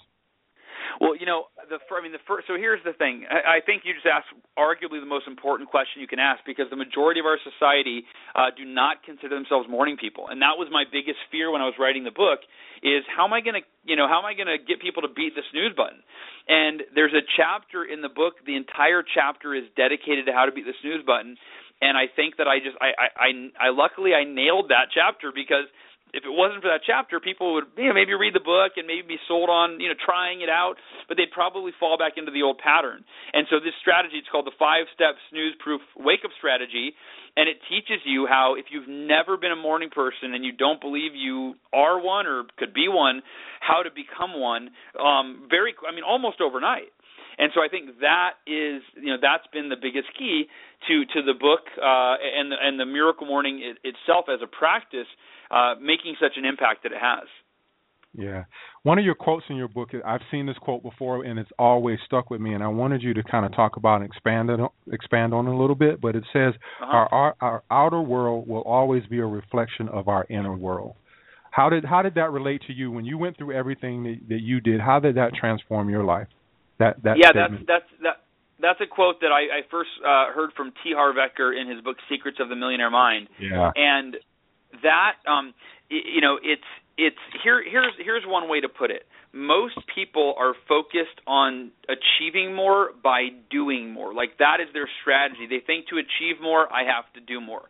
Well, 1.02 1.16
you 1.16 1.26
know, 1.26 1.50
the 1.70 1.80
I 1.80 2.02
mean 2.02 2.12
the 2.12 2.22
first. 2.28 2.48
So 2.48 2.56
here's 2.58 2.84
the 2.84 2.94
thing. 2.94 3.26
I, 3.30 3.58
I 3.58 3.66
think 3.66 3.84
you 3.86 3.94
just 3.94 4.06
asked 4.06 4.30
arguably 4.58 5.00
the 5.00 5.10
most 5.10 5.28
important 5.28 5.70
question 5.70 6.02
you 6.02 6.08
can 6.10 6.20
ask 6.20 6.42
because 6.46 6.70
the 6.70 6.80
majority 6.80 7.20
of 7.20 7.26
our 7.26 7.40
society 7.42 8.06
uh, 8.36 8.54
do 8.54 8.66
not 8.66 9.02
consider 9.04 9.34
themselves 9.34 9.70
morning 9.70 9.98
people, 9.98 10.28
and 10.30 10.42
that 10.42 10.58
was 10.58 10.70
my 10.72 10.84
biggest 10.86 11.18
fear 11.32 11.50
when 11.52 11.62
I 11.62 11.66
was 11.66 11.78
writing 11.80 12.04
the 12.04 12.16
book. 12.16 12.46
Is 12.84 13.08
how 13.08 13.24
am 13.24 13.34
I 13.34 13.40
going 13.40 13.56
to, 13.56 13.66
you 13.88 13.96
know, 13.96 14.12
how 14.12 14.20
am 14.20 14.28
I 14.28 14.36
going 14.36 14.52
to 14.52 14.60
get 14.60 14.84
people 14.84 15.08
to 15.08 15.12
beat 15.12 15.40
the 15.40 15.46
snooze 15.56 15.72
button? 15.72 16.04
And 16.52 16.84
there's 16.92 17.16
a 17.16 17.24
chapter 17.40 17.88
in 17.88 18.04
the 18.04 18.12
book. 18.12 18.44
The 18.44 18.60
entire 18.60 19.08
chapter 19.08 19.56
is 19.56 19.64
dedicated 19.80 20.28
to 20.28 20.36
how 20.36 20.44
to 20.44 20.52
beat 20.52 20.68
the 20.68 20.76
snooze 20.84 21.00
button, 21.08 21.40
and 21.80 21.96
I 21.96 22.12
think 22.12 22.38
that 22.38 22.48
I 22.48 22.60
just 22.60 22.76
I 22.84 22.92
I 22.96 23.08
I, 23.16 23.30
I 23.58 23.70
luckily 23.72 24.12
I 24.12 24.28
nailed 24.28 24.70
that 24.70 24.92
chapter 24.92 25.32
because 25.32 25.72
if 26.14 26.24
it 26.24 26.32
wasn't 26.32 26.62
for 26.62 26.70
that 26.70 26.86
chapter, 26.86 27.20
people 27.20 27.58
would 27.58 27.66
you 27.76 27.90
know, 27.90 27.98
maybe 27.98 28.14
read 28.14 28.38
the 28.38 28.46
book 28.46 28.78
and 28.78 28.86
maybe 28.86 29.18
be 29.18 29.22
sold 29.28 29.50
on 29.50 29.82
you 29.82 29.90
know 29.90 29.98
trying 29.98 30.42
it 30.42 30.50
out, 30.50 30.78
but 31.10 31.18
they'd 31.18 31.34
probably 31.34 31.74
fall 31.80 31.98
back 31.98 32.14
into 32.16 32.32
the 32.32 32.46
old 32.46 32.62
pattern. 32.62 33.04
And 33.34 33.50
so 33.50 33.58
this 33.58 33.74
strategy, 33.82 34.22
it's 34.22 34.30
called 34.30 34.46
the 34.46 34.56
five 34.58 34.86
step 34.94 35.18
snooze 35.34 35.58
proof 35.58 35.82
wake 35.98 36.22
up 36.24 36.32
strategy, 36.38 36.94
and 37.36 37.50
it 37.50 37.58
teaches 37.66 38.06
you 38.06 38.30
how 38.30 38.54
if 38.54 38.70
you've 38.70 38.88
never 38.88 39.38
been 39.38 39.52
a 39.52 39.60
morning 39.60 39.90
person 39.90 40.38
and 40.38 40.46
you 40.46 40.54
don't 40.54 40.80
believe 40.80 41.18
you 41.18 41.56
are 41.74 42.00
one 42.00 42.30
or 42.30 42.46
could 42.58 42.74
be 42.74 42.86
one, 42.88 43.26
how 43.60 43.82
to 43.82 43.90
become 43.90 44.40
one. 44.40 44.70
Um, 44.94 45.50
very, 45.50 45.74
I 45.82 45.94
mean, 45.94 46.06
almost 46.06 46.42
overnight. 46.42 46.94
And 47.38 47.52
so 47.54 47.62
I 47.62 47.68
think 47.70 48.00
that 48.02 48.42
is, 48.46 48.82
you 48.96 49.12
know, 49.12 49.18
that's 49.22 49.48
been 49.52 49.70
the 49.70 49.80
biggest 49.80 50.10
key 50.18 50.46
to 50.88 51.06
to 51.14 51.20
the 51.22 51.34
book 51.34 51.66
uh, 51.78 52.16
and 52.20 52.52
the, 52.52 52.58
and 52.62 52.80
the 52.80 52.86
Miracle 52.86 53.28
Morning 53.28 53.62
it, 53.64 53.78
itself 53.84 54.26
as 54.34 54.40
a 54.44 54.48
practice 54.48 55.08
uh, 55.52 55.76
making 55.82 56.16
such 56.22 56.34
an 56.38 56.46
impact 56.46 56.84
that 56.84 56.92
it 56.92 57.02
has. 57.02 57.28
Yeah. 58.16 58.44
One 58.84 59.00
of 59.00 59.06
your 59.06 59.16
quotes 59.16 59.46
in 59.50 59.56
your 59.56 59.68
book, 59.68 59.90
I've 60.06 60.22
seen 60.30 60.46
this 60.46 60.58
quote 60.58 60.84
before 60.84 61.24
and 61.24 61.40
it's 61.40 61.50
always 61.58 61.98
stuck 62.06 62.30
with 62.30 62.42
me 62.42 62.54
and 62.54 62.64
I 62.64 62.68
wanted 62.68 63.02
you 63.02 63.14
to 63.16 63.24
kind 63.24 63.46
of 63.46 63.56
talk 63.56 63.76
about 63.76 64.02
and 64.02 64.06
expand 64.06 64.50
it 64.50 64.60
expand 64.92 65.34
on 65.34 65.48
it 65.48 65.52
a 65.52 65.58
little 65.58 65.76
bit, 65.76 66.00
but 66.00 66.16
it 66.16 66.24
says 66.32 66.54
uh-huh. 66.82 66.86
our, 66.86 67.14
our 67.14 67.36
our 67.42 67.64
outer 67.72 68.02
world 68.02 68.48
will 68.48 68.62
always 68.62 69.04
be 69.08 69.20
a 69.20 69.26
reflection 69.26 69.90
of 69.90 70.08
our 70.08 70.26
inner 70.30 70.56
world. 70.56 70.96
How 71.50 71.70
did 71.70 71.86
how 71.86 72.02
did 72.02 72.16
that 72.16 72.32
relate 72.32 72.62
to 72.68 72.74
you 72.74 72.92
when 72.92 73.06
you 73.06 73.18
went 73.18 73.38
through 73.38 73.56
everything 73.56 74.04
that, 74.04 74.18
that 74.30 74.42
you 74.42 74.60
did? 74.60 74.80
How 74.80 75.00
did 75.00 75.16
that 75.16 75.34
transform 75.34 75.90
your 75.90 76.04
life? 76.04 76.28
That 76.80 77.02
that 77.04 77.18
Yeah, 77.18 77.30
statement? 77.30 77.68
that's 77.68 77.84
that's 77.92 78.02
that 78.04 78.18
that's 78.60 78.82
a 78.82 78.88
quote 78.88 79.20
that 79.22 79.32
I, 79.32 79.60
I 79.60 79.62
first 79.70 79.90
uh, 80.06 80.32
heard 80.34 80.52
from 80.56 80.72
T. 80.84 80.94
Harv 80.96 81.16
Eker 81.18 81.52
in 81.60 81.68
his 81.70 81.82
book 81.82 81.98
Secrets 82.10 82.38
of 82.40 82.50
the 82.50 82.56
Millionaire 82.56 82.92
Mind. 82.92 83.28
Yeah. 83.40 83.72
And 83.76 84.18
that 84.82 85.14
um 85.30 85.54
you 85.90 86.22
know 86.22 86.40
it's 86.42 86.66
it's 86.98 87.18
here 87.44 87.64
here's 87.64 87.94
here's 88.00 88.24
one 88.26 88.50
way 88.50 88.60
to 88.62 88.70
put 88.70 88.90
it 88.90 89.04
most 89.34 89.78
people 89.94 90.34
are 90.38 90.54
focused 90.68 91.22
on 91.28 91.72
achieving 91.90 92.56
more 92.56 92.90
by 93.04 93.30
doing 93.52 93.92
more 93.92 94.14
like 94.14 94.38
that 94.40 94.58
is 94.60 94.68
their 94.74 94.90
strategy 95.02 95.46
they 95.50 95.62
think 95.66 95.88
to 95.88 95.98
achieve 95.98 96.42
more 96.42 96.72
i 96.74 96.84
have 96.84 97.06
to 97.14 97.22
do 97.22 97.40
more 97.40 97.64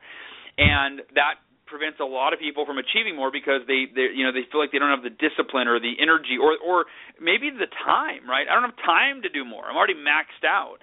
and 0.57 1.01
that 1.15 1.36
prevents 1.74 1.98
a 1.98 2.06
lot 2.06 2.38
of 2.38 2.38
people 2.38 2.70
from 2.70 2.77
achieving 2.77 3.18
more 3.18 3.34
because 3.34 3.65
they 3.65 3.89
they 3.89 4.13
you 4.13 4.22
know 4.22 4.30
they 4.30 4.46
feel 4.53 4.62
like 4.62 4.70
they 4.70 4.77
don't 4.77 4.94
have 4.94 5.01
the 5.01 5.10
discipline 5.18 5.65
or 5.65 5.82
the 5.82 5.98
energy 5.98 6.38
or 6.38 6.53
or 6.62 6.86
maybe 7.18 7.50
the 7.50 7.70
time 7.82 8.30
right? 8.30 8.46
I 8.46 8.53
don't 8.53 8.70
have 8.70 8.77
time 8.86 9.25
to 9.25 9.30
do 9.34 9.42
more. 9.42 9.65
I'm 9.65 9.74
already 9.74 9.98
maxed 9.98 10.46
out. 10.46 10.77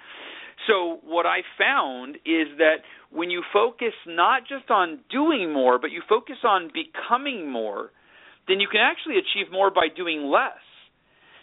So 0.67 0.99
what 1.07 1.25
I 1.25 1.47
found 1.57 2.17
is 2.27 2.59
that 2.59 2.83
when 3.15 3.31
you 3.31 3.43
focus 3.53 3.95
not 4.07 4.43
just 4.43 4.71
on 4.71 5.01
doing 5.11 5.53
more, 5.53 5.79
but 5.79 5.91
you 5.91 6.03
focus 6.09 6.37
on 6.45 6.71
becoming 6.75 7.51
more, 7.51 7.91
then 8.47 8.61
you 8.61 8.69
can 8.71 8.81
actually 8.83 9.17
achieve 9.17 9.51
more 9.51 9.71
by 9.71 9.89
doing 9.95 10.27
less. 10.27 10.61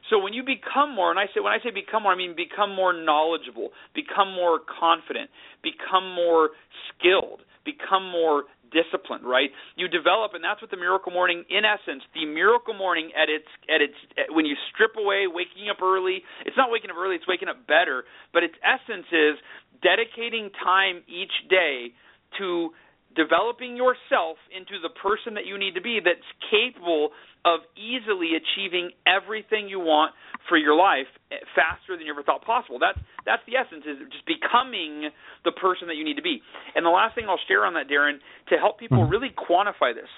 So 0.10 0.20
when 0.20 0.34
you 0.34 0.44
become 0.44 0.96
more, 0.96 1.12
and 1.12 1.20
I 1.20 1.26
say 1.34 1.42
when 1.42 1.52
I 1.52 1.60
say 1.64 1.72
become 1.72 2.04
more, 2.04 2.14
I 2.14 2.18
mean 2.18 2.36
become 2.36 2.74
more 2.74 2.94
knowledgeable, 2.94 3.72
become 3.94 4.32
more 4.32 4.60
confident, 4.60 5.30
become 5.64 6.14
more 6.16 6.52
skilled, 6.88 7.42
become 7.66 8.08
more 8.10 8.44
disciplined, 8.72 9.26
right? 9.26 9.50
You 9.76 9.88
develop, 9.88 10.34
and 10.34 10.44
that's 10.44 10.62
what 10.62 10.72
the 10.72 10.78
miracle 10.78 11.12
morning, 11.12 11.44
in 11.50 11.64
essence, 11.66 12.04
the 12.14 12.26
miracle 12.26 12.74
morning 12.74 13.12
at 13.16 13.30
its 13.30 13.48
at 13.70 13.82
its 13.82 13.96
when 14.32 14.46
you 14.46 14.56
strip 14.74 14.96
away 14.98 15.28
waking 15.28 15.70
up 15.70 15.82
early. 15.82 16.24
It's 16.46 16.58
not 16.58 16.72
waking 16.72 16.90
up 16.92 16.98
early; 16.98 17.16
it's 17.16 17.28
waking 17.28 17.48
up 17.50 17.68
better. 17.68 18.04
But 18.34 18.44
its 18.44 18.56
essence 18.64 19.08
is 19.12 19.36
dedicating 19.82 20.50
time 20.64 21.04
each 21.08 21.34
day 21.50 21.94
to 22.40 22.72
developing 23.18 23.76
yourself 23.76 24.38
into 24.54 24.78
the 24.78 24.94
person 24.94 25.34
that 25.34 25.50
you 25.50 25.58
need 25.58 25.74
to 25.74 25.82
be 25.82 25.98
that's 25.98 26.24
capable 26.54 27.10
of 27.44 27.66
easily 27.74 28.38
achieving 28.38 28.94
everything 29.10 29.66
you 29.68 29.82
want 29.82 30.14
for 30.46 30.56
your 30.56 30.78
life 30.78 31.10
faster 31.58 31.98
than 31.98 32.06
you 32.06 32.14
ever 32.14 32.22
thought 32.22 32.46
possible. 32.46 32.78
That's 32.78 33.00
that's 33.26 33.42
the 33.50 33.58
essence 33.58 33.84
is 33.84 33.98
just 34.14 34.24
becoming 34.30 35.10
the 35.44 35.52
person 35.52 35.90
that 35.90 35.98
you 35.98 36.06
need 36.06 36.22
to 36.22 36.26
be. 36.26 36.40
And 36.78 36.86
the 36.86 36.94
last 36.94 37.18
thing 37.18 37.26
I'll 37.26 37.42
share 37.50 37.66
on 37.66 37.74
that, 37.74 37.90
Darren, 37.90 38.22
to 38.54 38.56
help 38.56 38.80
people 38.80 39.04
mm-hmm. 39.04 39.12
really 39.12 39.34
quantify 39.34 39.92
this. 39.98 40.12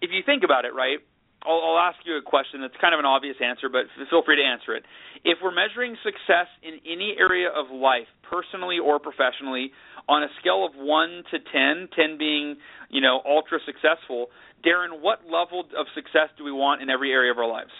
If 0.00 0.10
you 0.10 0.24
think 0.24 0.42
about 0.42 0.64
it, 0.64 0.72
right? 0.72 0.98
I'll, 1.44 1.60
I'll 1.60 1.82
ask 1.82 2.00
you 2.04 2.16
a 2.16 2.24
question 2.24 2.60
that's 2.60 2.76
kind 2.80 2.92
of 2.92 3.00
an 3.00 3.08
obvious 3.08 3.36
answer, 3.40 3.68
but 3.68 3.88
feel 4.08 4.24
free 4.24 4.36
to 4.36 4.44
answer 4.44 4.76
it. 4.76 4.84
If 5.24 5.38
we're 5.44 5.54
measuring 5.54 5.96
success 6.04 6.48
in 6.64 6.80
any 6.84 7.16
area 7.16 7.48
of 7.48 7.72
life, 7.72 8.08
personally 8.30 8.78
or 8.78 8.98
professionally, 8.98 9.72
on 10.08 10.22
a 10.22 10.28
scale 10.40 10.64
of 10.64 10.72
one 10.76 11.24
to 11.30 11.38
ten, 11.52 11.88
ten 11.96 12.16
being 12.18 12.56
you 12.88 13.00
know 13.00 13.20
ultra 13.26 13.58
successful, 13.66 14.28
Darren, 14.64 15.02
what 15.02 15.24
level 15.24 15.66
of 15.76 15.86
success 15.94 16.30
do 16.38 16.44
we 16.44 16.52
want 16.52 16.82
in 16.82 16.90
every 16.90 17.10
area 17.12 17.32
of 17.32 17.38
our 17.38 17.48
lives? 17.48 17.74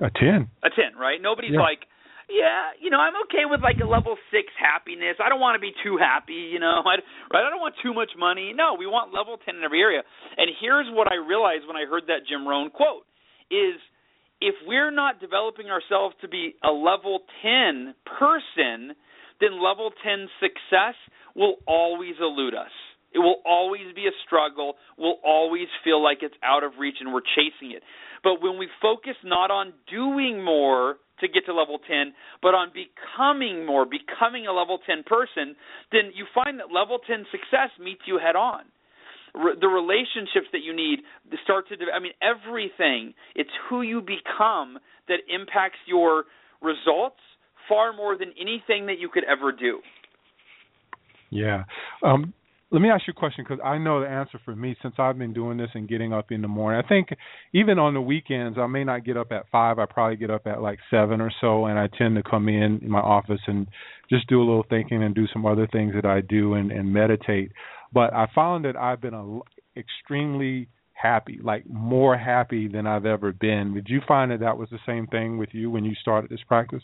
A 0.00 0.10
ten. 0.10 0.48
A 0.62 0.70
ten, 0.70 0.96
right? 0.98 1.20
Nobody's 1.20 1.52
yeah. 1.52 1.60
like 1.60 1.80
yeah, 2.28 2.76
you 2.76 2.92
know, 2.92 3.00
I'm 3.00 3.16
okay 3.24 3.48
with 3.48 3.64
like 3.64 3.80
a 3.80 3.88
level 3.88 4.20
six 4.28 4.52
happiness. 4.52 5.16
I 5.16 5.32
don't 5.32 5.40
want 5.40 5.56
to 5.56 5.64
be 5.64 5.72
too 5.80 5.96
happy, 5.96 6.52
you 6.52 6.60
know. 6.60 6.84
I, 6.84 7.00
right? 7.32 7.44
I 7.44 7.48
don't 7.48 7.60
want 7.60 7.74
too 7.82 7.94
much 7.96 8.12
money. 8.18 8.52
No, 8.54 8.76
we 8.78 8.86
want 8.86 9.16
level 9.16 9.40
ten 9.40 9.56
in 9.56 9.64
every 9.64 9.80
area. 9.80 10.04
And 10.36 10.52
here's 10.60 10.86
what 10.92 11.08
I 11.10 11.16
realized 11.16 11.64
when 11.66 11.76
I 11.76 11.88
heard 11.88 12.04
that 12.12 12.28
Jim 12.28 12.46
Rohn 12.46 12.68
quote: 12.68 13.08
is 13.50 13.80
if 14.44 14.54
we're 14.68 14.92
not 14.92 15.20
developing 15.20 15.72
ourselves 15.72 16.14
to 16.20 16.28
be 16.28 16.54
a 16.62 16.70
level 16.70 17.24
ten 17.40 17.96
person, 18.04 18.92
then 19.40 19.62
level 19.62 19.90
ten 20.02 20.28
success 20.40 20.94
will 21.34 21.56
always 21.66 22.14
elude 22.20 22.54
us. 22.54 22.72
It 23.14 23.20
will 23.20 23.40
always 23.46 23.94
be 23.94 24.06
a 24.06 24.14
struggle. 24.26 24.74
We'll 24.98 25.20
always 25.24 25.68
feel 25.82 26.02
like 26.02 26.18
it's 26.22 26.34
out 26.42 26.62
of 26.62 26.72
reach 26.78 26.96
and 27.00 27.12
we're 27.12 27.24
chasing 27.34 27.72
it. 27.74 27.82
But 28.22 28.42
when 28.42 28.58
we 28.58 28.68
focus 28.82 29.14
not 29.24 29.50
on 29.50 29.72
doing 29.90 30.44
more 30.44 30.96
to 31.20 31.28
get 31.28 31.46
to 31.46 31.54
level 31.54 31.78
10, 31.78 32.12
but 32.42 32.54
on 32.54 32.70
becoming 32.70 33.64
more, 33.64 33.86
becoming 33.86 34.46
a 34.46 34.52
level 34.52 34.78
10 34.84 35.04
person, 35.04 35.56
then 35.90 36.12
you 36.14 36.26
find 36.34 36.60
that 36.60 36.72
level 36.72 36.98
10 36.98 37.26
success 37.30 37.70
meets 37.80 38.02
you 38.06 38.18
head 38.18 38.36
on. 38.36 38.62
Re- 39.34 39.56
the 39.60 39.68
relationships 39.68 40.46
that 40.52 40.62
you 40.62 40.74
need 40.74 41.00
start 41.42 41.68
to, 41.68 41.76
de- 41.76 41.90
I 41.92 41.98
mean, 41.98 42.12
everything. 42.22 43.14
It's 43.34 43.50
who 43.68 43.82
you 43.82 44.00
become 44.00 44.78
that 45.08 45.24
impacts 45.32 45.78
your 45.86 46.24
results 46.60 47.20
far 47.68 47.92
more 47.92 48.16
than 48.16 48.32
anything 48.40 48.86
that 48.86 48.98
you 48.98 49.08
could 49.08 49.24
ever 49.24 49.52
do. 49.52 49.80
Yeah. 51.30 51.64
Um, 52.02 52.32
let 52.70 52.82
me 52.82 52.90
ask 52.90 53.06
you 53.06 53.14
a 53.16 53.18
question 53.18 53.46
because 53.48 53.62
I 53.64 53.78
know 53.78 54.00
the 54.00 54.08
answer 54.08 54.38
for 54.44 54.54
me 54.54 54.76
since 54.82 54.94
I've 54.98 55.16
been 55.16 55.32
doing 55.32 55.56
this 55.56 55.70
and 55.74 55.88
getting 55.88 56.12
up 56.12 56.30
in 56.30 56.42
the 56.42 56.48
morning. 56.48 56.82
I 56.84 56.86
think 56.86 57.08
even 57.54 57.78
on 57.78 57.94
the 57.94 58.00
weekends, 58.00 58.58
I 58.58 58.66
may 58.66 58.84
not 58.84 59.06
get 59.06 59.16
up 59.16 59.32
at 59.32 59.48
five. 59.50 59.78
I 59.78 59.86
probably 59.86 60.16
get 60.16 60.30
up 60.30 60.46
at 60.46 60.60
like 60.60 60.78
seven 60.90 61.22
or 61.22 61.32
so, 61.40 61.64
and 61.64 61.78
I 61.78 61.88
tend 61.96 62.16
to 62.16 62.22
come 62.22 62.48
in, 62.48 62.80
my 62.86 63.00
office 63.00 63.40
and 63.46 63.66
just 64.10 64.28
do 64.28 64.38
a 64.38 64.44
little 64.44 64.66
thinking 64.68 65.02
and 65.02 65.14
do 65.14 65.26
some 65.32 65.46
other 65.46 65.66
things 65.66 65.94
that 65.94 66.04
I 66.04 66.20
do 66.20 66.54
and, 66.54 66.70
and 66.70 66.92
meditate. 66.92 67.52
But 67.92 68.12
I 68.12 68.26
found 68.34 68.66
that 68.66 68.76
I've 68.76 69.00
been 69.00 69.14
a, 69.14 69.38
extremely 69.78 70.68
happy, 70.92 71.38
like 71.42 71.64
more 71.68 72.18
happy 72.18 72.68
than 72.68 72.86
I've 72.86 73.06
ever 73.06 73.32
been. 73.32 73.72
Did 73.72 73.86
you 73.88 74.00
find 74.06 74.30
that 74.30 74.40
that 74.40 74.58
was 74.58 74.68
the 74.70 74.78
same 74.84 75.06
thing 75.06 75.38
with 75.38 75.50
you 75.52 75.70
when 75.70 75.84
you 75.84 75.94
started 75.94 76.30
this 76.30 76.40
practice? 76.46 76.82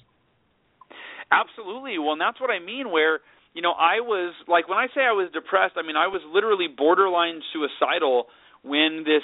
Absolutely. 1.32 1.98
Well, 1.98 2.12
and 2.12 2.20
that's 2.20 2.40
what 2.40 2.50
I 2.50 2.58
mean. 2.58 2.90
Where 2.90 3.20
you 3.54 3.62
know 3.62 3.72
I 3.72 4.00
was 4.00 4.34
like 4.48 4.68
when 4.68 4.78
I 4.78 4.86
say 4.94 5.02
I 5.02 5.12
was 5.12 5.30
depressed, 5.32 5.74
I 5.76 5.82
mean 5.86 5.96
I 5.96 6.08
was 6.08 6.22
literally 6.26 6.68
borderline 6.68 7.40
suicidal 7.52 8.26
when 8.62 9.04
this 9.04 9.22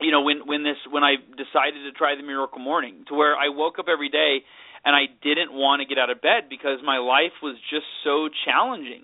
you 0.00 0.10
know 0.12 0.22
when 0.22 0.46
when 0.46 0.62
this 0.64 0.76
when 0.90 1.02
I 1.04 1.16
decided 1.16 1.82
to 1.84 1.92
try 1.96 2.14
the 2.16 2.22
miracle 2.22 2.58
morning 2.60 3.04
to 3.08 3.14
where 3.14 3.36
I 3.36 3.48
woke 3.48 3.78
up 3.78 3.86
every 3.90 4.08
day 4.08 4.38
and 4.84 4.94
I 4.94 5.06
didn't 5.22 5.52
want 5.52 5.80
to 5.82 5.86
get 5.86 5.98
out 5.98 6.10
of 6.10 6.22
bed 6.22 6.48
because 6.48 6.78
my 6.84 6.98
life 6.98 7.34
was 7.42 7.56
just 7.70 7.86
so 8.04 8.28
challenging. 8.44 9.02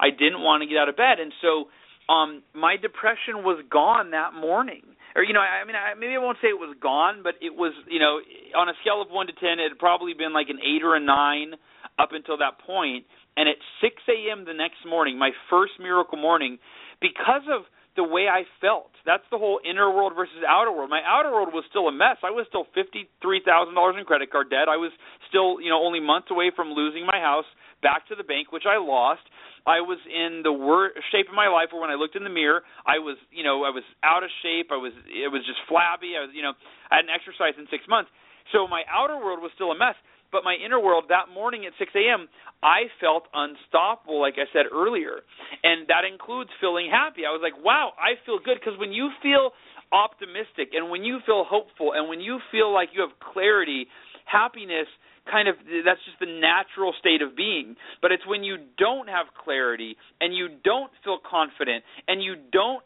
I 0.00 0.10
didn't 0.10 0.40
want 0.40 0.62
to 0.62 0.66
get 0.66 0.78
out 0.78 0.88
of 0.88 0.96
bed 0.96 1.20
and 1.20 1.32
so 1.42 1.68
um 2.12 2.42
my 2.54 2.76
depression 2.76 3.44
was 3.44 3.62
gone 3.70 4.10
that 4.12 4.34
morning. 4.34 4.82
Or 5.14 5.22
you 5.22 5.34
know, 5.34 5.40
I 5.44 5.64
mean, 5.64 5.76
I, 5.76 5.94
maybe 5.94 6.14
I 6.14 6.18
won't 6.18 6.38
say 6.40 6.48
it 6.48 6.58
was 6.58 6.76
gone, 6.80 7.20
but 7.22 7.34
it 7.40 7.52
was, 7.52 7.72
you 7.88 8.00
know, 8.00 8.20
on 8.56 8.68
a 8.68 8.76
scale 8.80 9.02
of 9.02 9.08
one 9.12 9.26
to 9.26 9.36
ten, 9.36 9.60
it 9.60 9.68
had 9.68 9.78
probably 9.78 10.14
been 10.14 10.32
like 10.32 10.48
an 10.48 10.58
eight 10.64 10.82
or 10.82 10.96
a 10.96 11.00
nine 11.00 11.54
up 11.98 12.10
until 12.12 12.38
that 12.38 12.58
point. 12.64 13.04
And 13.36 13.48
at 13.48 13.56
6 13.80 13.96
a.m. 14.12 14.44
the 14.44 14.52
next 14.52 14.84
morning, 14.84 15.16
my 15.16 15.32
first 15.48 15.72
miracle 15.80 16.20
morning, 16.20 16.58
because 17.00 17.48
of 17.48 17.64
the 17.96 18.04
way 18.04 18.24
I 18.28 18.44
felt. 18.60 18.92
That's 19.04 19.24
the 19.30 19.36
whole 19.36 19.60
inner 19.68 19.92
world 19.92 20.12
versus 20.16 20.40
outer 20.48 20.72
world. 20.72 20.88
My 20.88 21.04
outer 21.04 21.30
world 21.30 21.52
was 21.52 21.64
still 21.68 21.88
a 21.88 21.92
mess. 21.92 22.16
I 22.24 22.32
was 22.32 22.46
still 22.48 22.64
fifty 22.72 23.08
three 23.20 23.42
thousand 23.44 23.74
dollars 23.74 23.96
in 23.98 24.04
credit 24.04 24.32
card 24.32 24.48
debt. 24.48 24.68
I 24.68 24.80
was 24.80 24.92
still, 25.28 25.60
you 25.60 25.68
know, 25.68 25.80
only 25.80 26.00
months 26.00 26.28
away 26.30 26.50
from 26.54 26.72
losing 26.72 27.04
my 27.04 27.20
house 27.20 27.48
back 27.82 28.06
to 28.08 28.14
the 28.14 28.24
bank, 28.24 28.54
which 28.54 28.64
I 28.64 28.78
lost. 28.78 29.26
I 29.66 29.82
was 29.82 29.98
in 30.06 30.42
the 30.42 30.54
worst 30.54 30.98
shape 31.10 31.28
of 31.28 31.34
my 31.34 31.46
life 31.46 31.70
where 31.70 31.82
when 31.82 31.90
I 31.90 31.98
looked 31.98 32.16
in 32.16 32.24
the 32.24 32.32
mirror, 32.32 32.62
I 32.86 32.98
was, 32.98 33.18
you 33.30 33.44
know, 33.44 33.62
I 33.62 33.70
was 33.70 33.84
out 34.02 34.22
of 34.22 34.30
shape. 34.42 34.70
I 34.70 34.78
was 34.78 34.94
it 35.06 35.30
was 35.30 35.42
just 35.46 35.60
flabby. 35.68 36.14
I 36.18 36.26
was, 36.26 36.32
you 36.34 36.42
know, 36.42 36.54
I 36.90 37.02
hadn't 37.02 37.12
exercised 37.12 37.58
in 37.58 37.66
6 37.66 37.74
months. 37.86 38.10
So 38.50 38.66
my 38.66 38.82
outer 38.90 39.18
world 39.18 39.38
was 39.42 39.52
still 39.54 39.70
a 39.70 39.78
mess 39.78 39.94
but 40.32 40.42
my 40.42 40.56
inner 40.56 40.80
world 40.80 41.04
that 41.12 41.28
morning 41.28 41.68
at 41.68 41.76
6 41.78 41.92
a.m. 41.94 42.26
I 42.64 42.88
felt 42.98 43.28
unstoppable, 43.36 44.18
like 44.18 44.40
I 44.40 44.48
said 44.50 44.64
earlier, 44.72 45.20
and 45.62 45.86
that 45.92 46.08
includes 46.08 46.48
feeling 46.58 46.88
happy. 46.90 47.28
I 47.28 47.30
was 47.30 47.44
like, 47.44 47.54
wow, 47.62 47.92
I 48.00 48.16
feel 48.24 48.40
good 48.40 48.56
because 48.58 48.80
when 48.80 48.90
you 48.90 49.12
feel 49.22 49.52
optimistic 49.92 50.72
and 50.72 50.88
when 50.88 51.04
you 51.04 51.20
feel 51.28 51.44
hopeful 51.44 51.92
and 51.92 52.08
when 52.08 52.18
you 52.18 52.40
feel 52.50 52.72
like 52.72 52.88
you 52.96 53.04
have 53.04 53.12
clarity, 53.20 53.86
happiness 54.24 54.88
kind 55.30 55.48
of 55.48 55.56
that's 55.84 56.02
just 56.04 56.18
the 56.20 56.30
natural 56.30 56.94
state 56.98 57.22
of 57.22 57.36
being. 57.36 57.76
But 58.00 58.12
it's 58.12 58.26
when 58.26 58.42
you 58.44 58.56
don't 58.78 59.08
have 59.08 59.26
clarity 59.44 59.96
and 60.20 60.34
you 60.34 60.48
don't 60.64 60.90
feel 61.04 61.18
confident 61.22 61.84
and 62.08 62.22
you 62.22 62.34
don't 62.52 62.82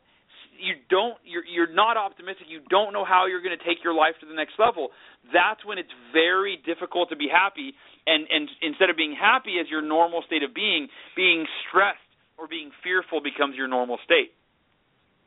you 0.57 0.75
don't 0.89 1.17
you're 1.25 1.45
you're 1.45 1.73
not 1.73 1.97
optimistic 1.97 2.47
you 2.49 2.61
don't 2.71 2.93
know 2.93 3.05
how 3.05 3.27
you're 3.27 3.43
going 3.43 3.57
to 3.57 3.65
take 3.65 3.85
your 3.85 3.93
life 3.93 4.17
to 4.21 4.27
the 4.27 4.33
next 4.33 4.57
level 4.59 4.89
that's 5.33 5.65
when 5.65 5.79
it's 5.79 5.91
very 6.13 6.59
difficult 6.65 7.09
to 7.11 7.17
be 7.17 7.29
happy. 7.31 7.75
And 8.07 8.27
and 8.31 8.49
instead 8.63 8.91
of 8.91 8.97
being 8.97 9.17
happy 9.19 9.59
as 9.61 9.69
your 9.71 9.83
normal 9.83 10.23
state 10.27 10.43
of 10.43 10.55
being 10.55 10.89
being 11.15 11.47
stressed 11.69 11.99
or 12.39 12.47
being 12.47 12.71
fearful 12.83 13.21
becomes 13.21 13.57
your 13.57 13.69
normal 13.69 13.99
state. 14.05 14.33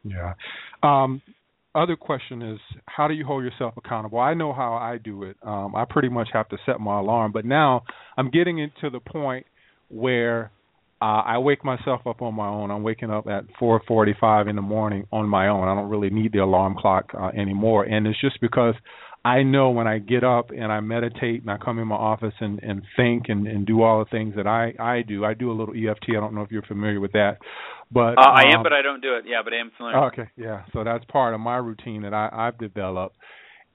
Yeah. 0.04 0.34
Um 0.84 1.22
other 1.76 1.96
question 1.96 2.42
is 2.42 2.60
how 2.88 3.08
do 3.08 3.14
you 3.14 3.26
hold 3.26 3.44
yourself 3.44 3.74
accountable 3.78 4.20
i 4.20 4.34
know 4.34 4.52
how 4.54 4.74
i 4.74 4.98
do 4.98 5.24
it 5.24 5.38
um 5.44 5.76
i 5.76 5.86
pretty 5.86 6.10
much 6.10 6.28
have 6.34 6.50
to 6.50 6.58
set 6.66 6.80
my 6.80 7.00
alarm 7.00 7.32
but 7.32 7.46
now 7.46 7.84
i'm 8.18 8.30
getting 8.30 8.58
into 8.58 8.90
the 8.90 9.00
point 9.00 9.46
where 9.90 10.52
uh, 11.02 11.24
I 11.26 11.38
wake 11.38 11.64
myself 11.64 12.06
up 12.06 12.22
on 12.22 12.36
my 12.36 12.48
own. 12.48 12.72
I'm 12.72 12.84
waking 12.84 13.10
up 13.10 13.26
at 13.28 13.46
4:45 13.60 14.50
in 14.50 14.56
the 14.58 14.62
morning 14.62 15.08
on 15.14 15.30
my 15.30 15.48
own. 15.48 15.68
I 15.68 15.74
don't 15.74 15.90
really 15.90 16.10
need 16.10 16.34
the 16.34 16.40
alarm 16.40 16.76
clock 16.78 17.12
uh, 17.18 17.28
anymore, 17.28 17.86
and 17.86 18.06
it's 18.06 18.20
just 18.20 18.42
because 18.42 18.76
I 19.26 19.44
know 19.44 19.72
when 19.72 19.88
I 19.88 20.00
get 20.00 20.24
up 20.24 20.52
and 20.52 20.72
I 20.72 20.80
meditate 20.80 21.42
and 21.42 21.52
I 21.52 21.58
come 21.58 21.80
in 21.80 21.88
my 21.88 21.96
office 21.96 22.34
and 22.40 22.60
and 22.64 22.82
think 22.96 23.26
and 23.28 23.48
and 23.48 23.66
do 23.66 23.82
all 23.82 24.00
the 24.00 24.10
things 24.10 24.36
that 24.36 24.48
I 24.48 24.74
I 24.80 25.02
do. 25.02 25.26
I 25.26 25.34
do 25.34 25.52
a 25.52 25.54
little 25.54 25.74
EFT. 25.76 26.10
I 26.10 26.20
don't 26.20 26.34
know 26.34 26.42
if 26.42 26.52
you're 26.52 26.62
familiar 26.64 27.00
with 27.00 27.12
that, 27.14 27.38
but 27.92 28.18
uh, 28.18 28.22
I 28.22 28.44
am, 28.54 28.58
um, 28.58 28.64
but 28.64 28.74
I 28.74 28.82
don't 28.82 29.02
do 29.02 29.16
it. 29.16 29.26
Yeah, 29.28 29.42
but 29.44 29.54
I 29.54 29.58
am 29.58 29.72
familiar. 29.76 30.06
Okay, 30.08 30.30
yeah. 30.38 30.64
So 30.74 30.84
that's 30.84 31.04
part 31.06 31.34
of 31.34 31.40
my 31.40 31.58
routine 31.58 32.04
that 32.04 32.14
I 32.14 32.30
I've 32.32 32.58
developed 32.58 33.16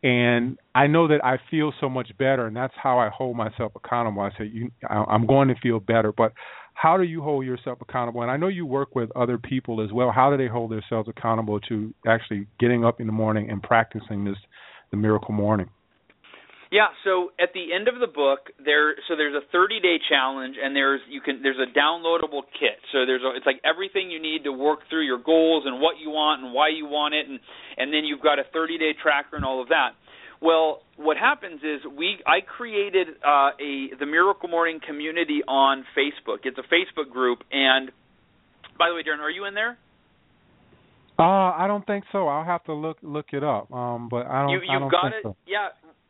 and 0.04 0.58
I 0.74 0.86
know 0.86 1.08
that 1.08 1.24
I 1.24 1.38
feel 1.50 1.72
so 1.80 1.88
much 1.88 2.10
better, 2.18 2.46
and 2.46 2.54
that's 2.54 2.74
how 2.76 2.98
I 2.98 3.08
hold 3.08 3.38
myself 3.38 3.72
accountable. 3.74 4.20
I 4.20 4.30
say, 4.36 4.50
you, 4.52 4.70
I'm 4.86 5.26
going 5.26 5.48
to 5.48 5.54
feel 5.62 5.80
better, 5.80 6.12
but 6.12 6.34
how 6.74 6.98
do 6.98 7.04
you 7.04 7.22
hold 7.22 7.46
yourself 7.46 7.78
accountable? 7.80 8.20
And 8.20 8.30
I 8.30 8.36
know 8.36 8.48
you 8.48 8.66
work 8.66 8.94
with 8.94 9.10
other 9.16 9.38
people 9.38 9.82
as 9.82 9.92
well. 9.92 10.12
How 10.14 10.30
do 10.30 10.36
they 10.36 10.46
hold 10.46 10.72
themselves 10.72 11.08
accountable 11.08 11.58
to 11.60 11.94
actually 12.06 12.46
getting 12.60 12.84
up 12.84 13.00
in 13.00 13.06
the 13.06 13.14
morning 13.14 13.48
and 13.48 13.62
practicing 13.62 14.26
this, 14.26 14.36
the 14.94 15.00
miracle 15.00 15.34
morning? 15.34 15.68
Yeah, 16.70 16.90
so 17.04 17.30
at 17.38 17.50
the 17.54 17.72
end 17.74 17.86
of 17.86 18.00
the 18.00 18.10
book, 18.10 18.50
there 18.58 18.94
so 19.06 19.14
there's 19.14 19.34
a 19.34 19.46
30-day 19.54 19.98
challenge, 20.08 20.56
and 20.60 20.74
there's 20.74 21.00
you 21.08 21.20
can 21.20 21.42
there's 21.42 21.58
a 21.58 21.70
downloadable 21.70 22.42
kit. 22.58 22.82
So 22.90 23.06
there's 23.06 23.22
a, 23.22 23.36
it's 23.36 23.46
like 23.46 23.60
everything 23.64 24.10
you 24.10 24.20
need 24.20 24.42
to 24.44 24.52
work 24.52 24.80
through 24.90 25.06
your 25.06 25.22
goals 25.22 25.64
and 25.66 25.80
what 25.80 25.98
you 26.02 26.10
want 26.10 26.42
and 26.42 26.52
why 26.52 26.70
you 26.70 26.86
want 26.86 27.14
it, 27.14 27.28
and 27.28 27.38
and 27.76 27.92
then 27.92 28.02
you've 28.04 28.22
got 28.22 28.38
a 28.38 28.46
30-day 28.50 28.98
tracker 29.00 29.36
and 29.36 29.44
all 29.44 29.62
of 29.62 29.68
that. 29.68 29.90
Well, 30.42 30.82
what 30.96 31.16
happens 31.16 31.60
is 31.62 31.86
we 31.86 32.18
I 32.26 32.40
created 32.40 33.06
uh, 33.22 33.54
a 33.54 33.94
the 33.98 34.06
Miracle 34.06 34.48
Morning 34.48 34.80
community 34.84 35.42
on 35.46 35.84
Facebook. 35.94 36.42
It's 36.42 36.58
a 36.58 36.66
Facebook 36.74 37.10
group, 37.10 37.44
and 37.52 37.92
by 38.78 38.88
the 38.88 38.96
way, 38.96 39.02
Darren, 39.02 39.20
are 39.20 39.30
you 39.30 39.44
in 39.44 39.54
there? 39.54 39.78
Uh, 41.18 41.54
I 41.54 41.66
don't 41.68 41.86
think 41.86 42.04
so. 42.10 42.26
I'll 42.26 42.44
have 42.44 42.64
to 42.64 42.74
look 42.74 42.98
look 43.02 43.26
it 43.32 43.44
up. 43.44 43.70
Um, 43.72 44.08
but 44.08 44.26
I 44.26 44.42
don't. 44.42 44.50
You 44.50 44.60
you 44.62 44.90
got 44.90 45.08
it. 45.08 45.22
So. 45.22 45.36
Yeah. 45.46 45.68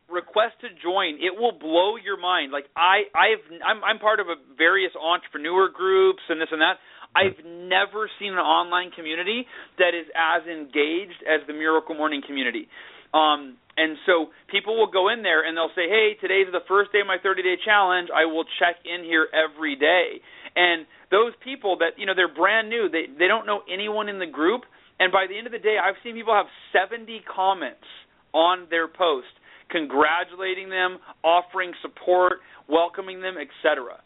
Request 0.09 0.61
to 0.61 0.69
join. 0.83 1.17
It 1.19 1.35
will 1.35 1.59
blow 1.59 1.97
your 1.97 2.21
mind. 2.21 2.53
Like 2.53 2.67
I, 2.77 3.09
I've, 3.17 3.43
I'm, 3.67 3.83
I'm 3.83 3.99
part 3.99 4.21
of 4.21 4.29
a 4.29 4.37
various 4.57 4.93
entrepreneur 4.95 5.69
groups 5.69 6.23
and 6.29 6.41
this 6.41 6.49
and 6.53 6.61
that. 6.61 6.79
I've 7.17 7.39
never 7.45 8.11
seen 8.19 8.33
an 8.33 8.43
online 8.43 8.91
community 8.91 9.47
that 9.79 9.95
is 9.95 10.07
as 10.15 10.47
engaged 10.47 11.23
as 11.23 11.47
the 11.47 11.55
Miracle 11.55 11.95
Morning 11.95 12.23
community. 12.27 12.69
Um, 13.15 13.57
and 13.77 13.97
so 14.07 14.35
people 14.51 14.79
will 14.79 14.91
go 14.91 15.09
in 15.09 15.23
there 15.23 15.47
and 15.47 15.57
they'll 15.57 15.75
say, 15.75 15.89
"Hey, 15.89 16.15
today's 16.21 16.47
the 16.51 16.67
first 16.67 16.93
day 16.93 17.01
of 17.01 17.07
my 17.07 17.19
30-day 17.19 17.63
challenge. 17.65 18.09
I 18.15 18.27
will 18.27 18.45
check 18.59 18.77
in 18.85 19.05
here 19.05 19.27
every 19.31 19.75
day." 19.75 20.21
And 20.55 20.87
those 21.11 21.33
people 21.43 21.79
that 21.79 21.99
you 21.99 22.07
know 22.07 22.15
they're 22.15 22.33
brand 22.33 22.69
new, 22.69 22.89
they 22.91 23.07
they 23.07 23.27
don't 23.27 23.47
know 23.47 23.63
anyone 23.73 24.09
in 24.09 24.19
the 24.19 24.27
group, 24.27 24.63
and 25.01 25.13
by 25.13 25.27
the 25.29 25.37
end 25.37 25.47
of 25.47 25.53
the 25.53 25.59
day, 25.59 25.77
I've 25.83 25.97
seen 26.03 26.15
people 26.15 26.35
have 26.35 26.47
70 26.73 27.23
comments 27.27 27.87
on 28.33 28.67
their 28.71 28.89
post 28.89 29.33
congratulating 29.71 30.69
them, 30.69 30.99
offering 31.23 31.73
support, 31.83 32.35
welcoming 32.69 33.21
them, 33.21 33.35
etc. 33.37 34.01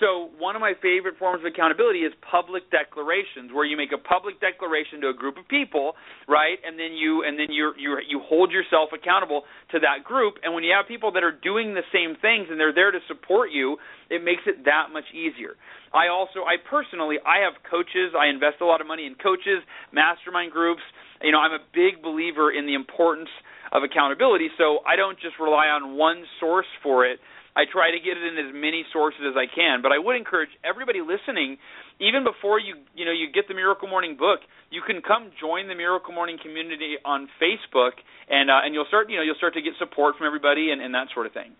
So 0.00 0.32
one 0.40 0.56
of 0.56 0.64
my 0.64 0.72
favorite 0.80 1.20
forms 1.20 1.44
of 1.44 1.52
accountability 1.52 2.08
is 2.08 2.12
public 2.24 2.72
declarations, 2.72 3.52
where 3.52 3.68
you 3.68 3.76
make 3.76 3.92
a 3.92 4.00
public 4.00 4.40
declaration 4.40 5.04
to 5.04 5.12
a 5.12 5.16
group 5.16 5.36
of 5.36 5.46
people, 5.46 5.92
right? 6.26 6.56
And 6.64 6.80
then 6.80 6.96
you 6.96 7.22
and 7.22 7.36
then 7.38 7.52
you 7.52 7.76
you 7.76 8.00
you 8.08 8.18
hold 8.24 8.50
yourself 8.50 8.96
accountable 8.96 9.44
to 9.76 9.78
that 9.84 10.02
group. 10.08 10.40
And 10.42 10.56
when 10.56 10.64
you 10.64 10.72
have 10.72 10.88
people 10.88 11.12
that 11.12 11.22
are 11.22 11.36
doing 11.36 11.76
the 11.76 11.84
same 11.92 12.16
things 12.16 12.48
and 12.48 12.58
they're 12.58 12.72
there 12.72 12.90
to 12.90 12.98
support 13.12 13.52
you, 13.52 13.76
it 14.08 14.24
makes 14.24 14.42
it 14.48 14.64
that 14.64 14.88
much 14.88 15.04
easier. 15.12 15.60
I 15.92 16.08
also 16.08 16.48
I 16.48 16.56
personally 16.56 17.20
I 17.20 17.44
have 17.44 17.60
coaches. 17.68 18.16
I 18.16 18.32
invest 18.32 18.64
a 18.64 18.66
lot 18.66 18.80
of 18.80 18.88
money 18.88 19.04
in 19.04 19.20
coaches, 19.20 19.60
mastermind 19.92 20.50
groups. 20.50 20.82
You 21.20 21.32
know, 21.32 21.44
I'm 21.44 21.52
a 21.52 21.64
big 21.76 22.00
believer 22.00 22.48
in 22.48 22.64
the 22.64 22.72
importance 22.72 23.28
of 23.70 23.84
accountability, 23.84 24.48
so 24.56 24.80
I 24.88 24.96
don't 24.96 25.20
just 25.20 25.36
rely 25.38 25.68
on 25.68 25.96
one 26.00 26.24
source 26.40 26.66
for 26.82 27.04
it. 27.04 27.20
I 27.56 27.64
try 27.66 27.90
to 27.90 27.98
get 27.98 28.16
it 28.16 28.24
in 28.24 28.38
as 28.38 28.54
many 28.54 28.86
sources 28.92 29.20
as 29.26 29.36
I 29.36 29.46
can. 29.50 29.82
But 29.82 29.92
I 29.92 29.98
would 29.98 30.16
encourage 30.16 30.50
everybody 30.62 31.00
listening, 31.00 31.58
even 31.98 32.24
before 32.24 32.58
you 32.60 32.76
you 32.94 33.04
know 33.04 33.12
you 33.12 33.30
get 33.32 33.48
the 33.48 33.54
Miracle 33.54 33.88
Morning 33.88 34.16
book, 34.16 34.40
you 34.70 34.82
can 34.86 35.02
come 35.02 35.30
join 35.40 35.68
the 35.68 35.74
Miracle 35.74 36.14
Morning 36.14 36.38
community 36.40 36.96
on 37.04 37.28
Facebook, 37.42 37.98
and 38.28 38.50
uh, 38.50 38.64
and 38.64 38.74
you'll 38.74 38.88
start 38.88 39.10
you 39.10 39.16
know 39.16 39.22
you'll 39.22 39.40
start 39.40 39.54
to 39.54 39.62
get 39.62 39.74
support 39.78 40.16
from 40.16 40.26
everybody 40.26 40.70
and, 40.70 40.80
and 40.80 40.94
that 40.94 41.08
sort 41.14 41.26
of 41.26 41.32
thing. 41.32 41.52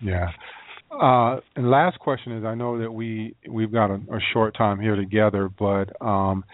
Yeah. 0.00 0.30
Uh, 0.90 1.40
and 1.56 1.70
last 1.70 1.98
question 2.00 2.36
is, 2.36 2.44
I 2.44 2.54
know 2.54 2.78
that 2.78 2.92
we 2.92 3.34
we've 3.48 3.72
got 3.72 3.90
a, 3.90 3.94
a 3.94 4.20
short 4.32 4.56
time 4.56 4.78
here 4.80 4.96
together, 4.96 5.48
but 5.48 5.88
um, 6.04 6.44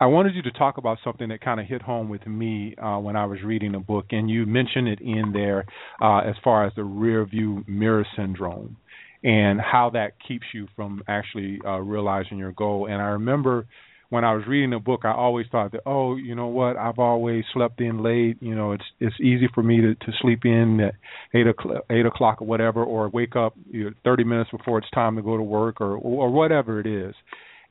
I 0.00 0.06
wanted 0.06 0.34
you 0.34 0.42
to 0.42 0.50
talk 0.50 0.76
about 0.76 0.98
something 1.04 1.28
that 1.28 1.40
kind 1.40 1.60
of 1.60 1.66
hit 1.66 1.80
home 1.80 2.08
with 2.08 2.26
me 2.26 2.74
uh, 2.82 2.98
when 2.98 3.14
I 3.14 3.26
was 3.26 3.38
reading 3.44 3.72
the 3.72 3.78
book, 3.78 4.06
and 4.10 4.28
you 4.28 4.44
mentioned 4.44 4.88
it 4.88 5.00
in 5.00 5.32
there 5.32 5.66
uh, 6.02 6.18
as 6.18 6.34
far 6.42 6.66
as 6.66 6.72
the 6.74 6.82
rear 6.82 7.24
view 7.24 7.64
mirror 7.68 8.04
syndrome 8.16 8.76
and 9.22 9.60
how 9.60 9.90
that 9.90 10.12
keeps 10.26 10.44
you 10.52 10.66
from 10.74 11.02
actually 11.06 11.60
uh, 11.64 11.78
realizing 11.78 12.38
your 12.38 12.52
goal. 12.52 12.86
And 12.86 13.00
I 13.00 13.06
remember 13.06 13.66
when 14.10 14.24
I 14.24 14.34
was 14.34 14.44
reading 14.48 14.70
the 14.70 14.80
book, 14.80 15.02
I 15.04 15.12
always 15.12 15.46
thought 15.50 15.72
that, 15.72 15.82
oh, 15.86 16.16
you 16.16 16.34
know 16.34 16.48
what? 16.48 16.76
I've 16.76 16.98
always 16.98 17.44
slept 17.52 17.80
in 17.80 18.02
late. 18.02 18.36
You 18.40 18.54
know, 18.56 18.72
it's 18.72 18.84
it's 18.98 19.16
easy 19.20 19.48
for 19.54 19.62
me 19.62 19.80
to 19.80 19.94
to 19.94 20.12
sleep 20.20 20.40
in 20.44 20.80
at 20.80 20.94
eight 21.34 21.46
o'clock, 21.46 21.84
eight 21.90 22.04
o'clock 22.04 22.42
or 22.42 22.46
whatever, 22.46 22.82
or 22.84 23.08
wake 23.08 23.36
up 23.36 23.54
you 23.70 23.84
know, 23.84 23.90
30 24.04 24.24
minutes 24.24 24.50
before 24.50 24.78
it's 24.78 24.90
time 24.90 25.16
to 25.16 25.22
go 25.22 25.36
to 25.36 25.42
work, 25.42 25.80
or 25.80 25.96
or 25.96 26.30
whatever 26.30 26.80
it 26.80 26.86
is 26.86 27.14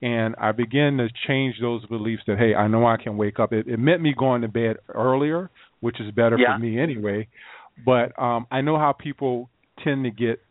and 0.04 0.36
I 0.38 0.52
began 0.52 0.98
to 0.98 1.08
change 1.28 1.56
those 1.62 1.86
beliefs 1.86 2.24
that 2.28 2.38
hey, 2.38 2.54
I 2.54 2.68
know 2.68 2.86
I 2.86 2.98
can 3.02 3.16
wake 3.16 3.40
up. 3.40 3.54
It, 3.54 3.68
it 3.68 3.80
meant 3.80 4.02
me 4.02 4.14
going 4.18 4.42
to 4.42 4.50
bed 4.50 4.76
earlier, 4.94 5.50
which 5.80 6.00
is 6.02 6.12
better 6.12 6.38
yeah. 6.38 6.56
for 6.56 6.60
me 6.60 6.80
anyway. 6.80 7.28
But 7.86 8.22
um 8.22 8.46
I 8.52 8.62
know 8.62 8.78
how 8.78 8.92
people 8.92 9.50
tend 9.84 10.04
to 10.04 10.12
get 10.12 10.42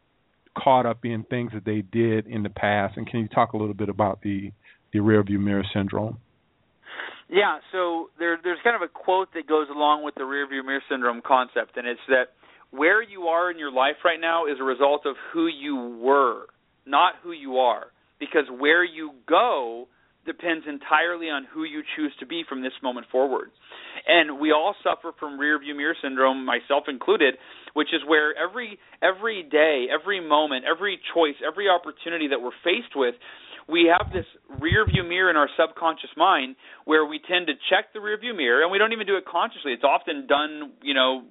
caught 0.59 0.87
up 0.87 1.05
in 1.05 1.25
things 1.25 1.53
that 1.55 1.65
they 1.65 1.83
did 1.83 2.27
in 2.27 2.43
the 2.43 2.51
past. 2.51 2.97
And 2.97 3.07
can 3.07 3.21
you 3.21 3.29
talk 3.29 3.53
a 3.53 3.57
little 3.57 3.75
bit 3.75 3.89
about 3.89 4.23
the 4.23 4.53
the 4.93 4.99
rearview 4.99 5.39
mirror 5.39 5.65
syndrome? 5.75 6.19
Yeah, 7.29 7.61
so 7.73 8.11
there, 8.19 8.39
there's 8.45 8.59
kind 8.63 8.77
of 8.77 8.83
a 8.83 8.89
quote 8.89 9.29
that 9.33 9.47
goes 9.47 9.69
along 9.75 10.05
with 10.05 10.15
the 10.17 10.21
rearview 10.21 10.63
mirror 10.65 10.83
syndrome 10.91 11.23
concept, 11.27 11.79
and 11.79 11.87
it's 11.87 12.01
that 12.09 12.35
where 12.71 13.03
you 13.03 13.23
are 13.23 13.51
in 13.51 13.59
your 13.59 13.73
life 13.73 13.97
right 14.05 14.21
now 14.21 14.45
is 14.45 14.59
a 14.61 14.65
result 14.65 15.07
of 15.07 15.17
who 15.33 15.47
you 15.47 15.99
were, 16.03 16.45
not 16.85 17.15
who 17.23 17.33
you 17.33 17.57
are. 17.57 17.87
Because 18.23 18.47
where 18.57 18.85
you 18.85 19.11
go 19.27 19.89
depends 20.25 20.65
entirely 20.69 21.27
on 21.27 21.43
who 21.53 21.65
you 21.65 21.83
choose 21.97 22.13
to 22.21 22.27
be 22.27 22.45
from 22.49 22.63
this 22.63 22.73
moment 22.83 23.07
forward. 23.11 23.51
And 24.07 24.39
we 24.39 24.53
all 24.53 24.77
suffer 24.83 25.11
from 25.19 25.39
rear 25.39 25.59
view 25.59 25.75
mirror 25.75 25.97
syndrome, 26.01 26.47
myself 26.47 26.85
included, 26.87 27.35
which 27.75 27.89
is 27.93 28.01
where 28.07 28.31
every 28.39 28.79
every 29.03 29.43
day, 29.43 29.87
every 29.91 30.21
moment, 30.23 30.65
every 30.71 31.01
choice, 31.15 31.35
every 31.43 31.67
opportunity 31.69 32.29
that 32.29 32.41
we're 32.41 32.55
faced 32.63 32.95
with, 32.95 33.15
we 33.69 33.91
have 33.91 34.13
this 34.13 34.27
rear 34.61 34.87
view 34.87 35.03
mirror 35.03 35.31
in 35.31 35.37
our 35.37 35.51
subconscious 35.59 36.15
mind 36.17 36.55
where 36.85 37.05
we 37.05 37.19
tend 37.19 37.49
to 37.49 37.55
check 37.71 37.93
the 37.93 38.01
rear 38.01 38.19
view 38.19 38.35
mirror 38.35 38.63
and 38.63 38.71
we 38.71 38.79
don't 38.79 38.93
even 38.93 39.07
do 39.07 39.17
it 39.17 39.27
consciously. 39.27 39.73
It's 39.73 39.83
often 39.83 40.27
done, 40.27 40.79
you 40.83 40.95
know, 40.95 41.27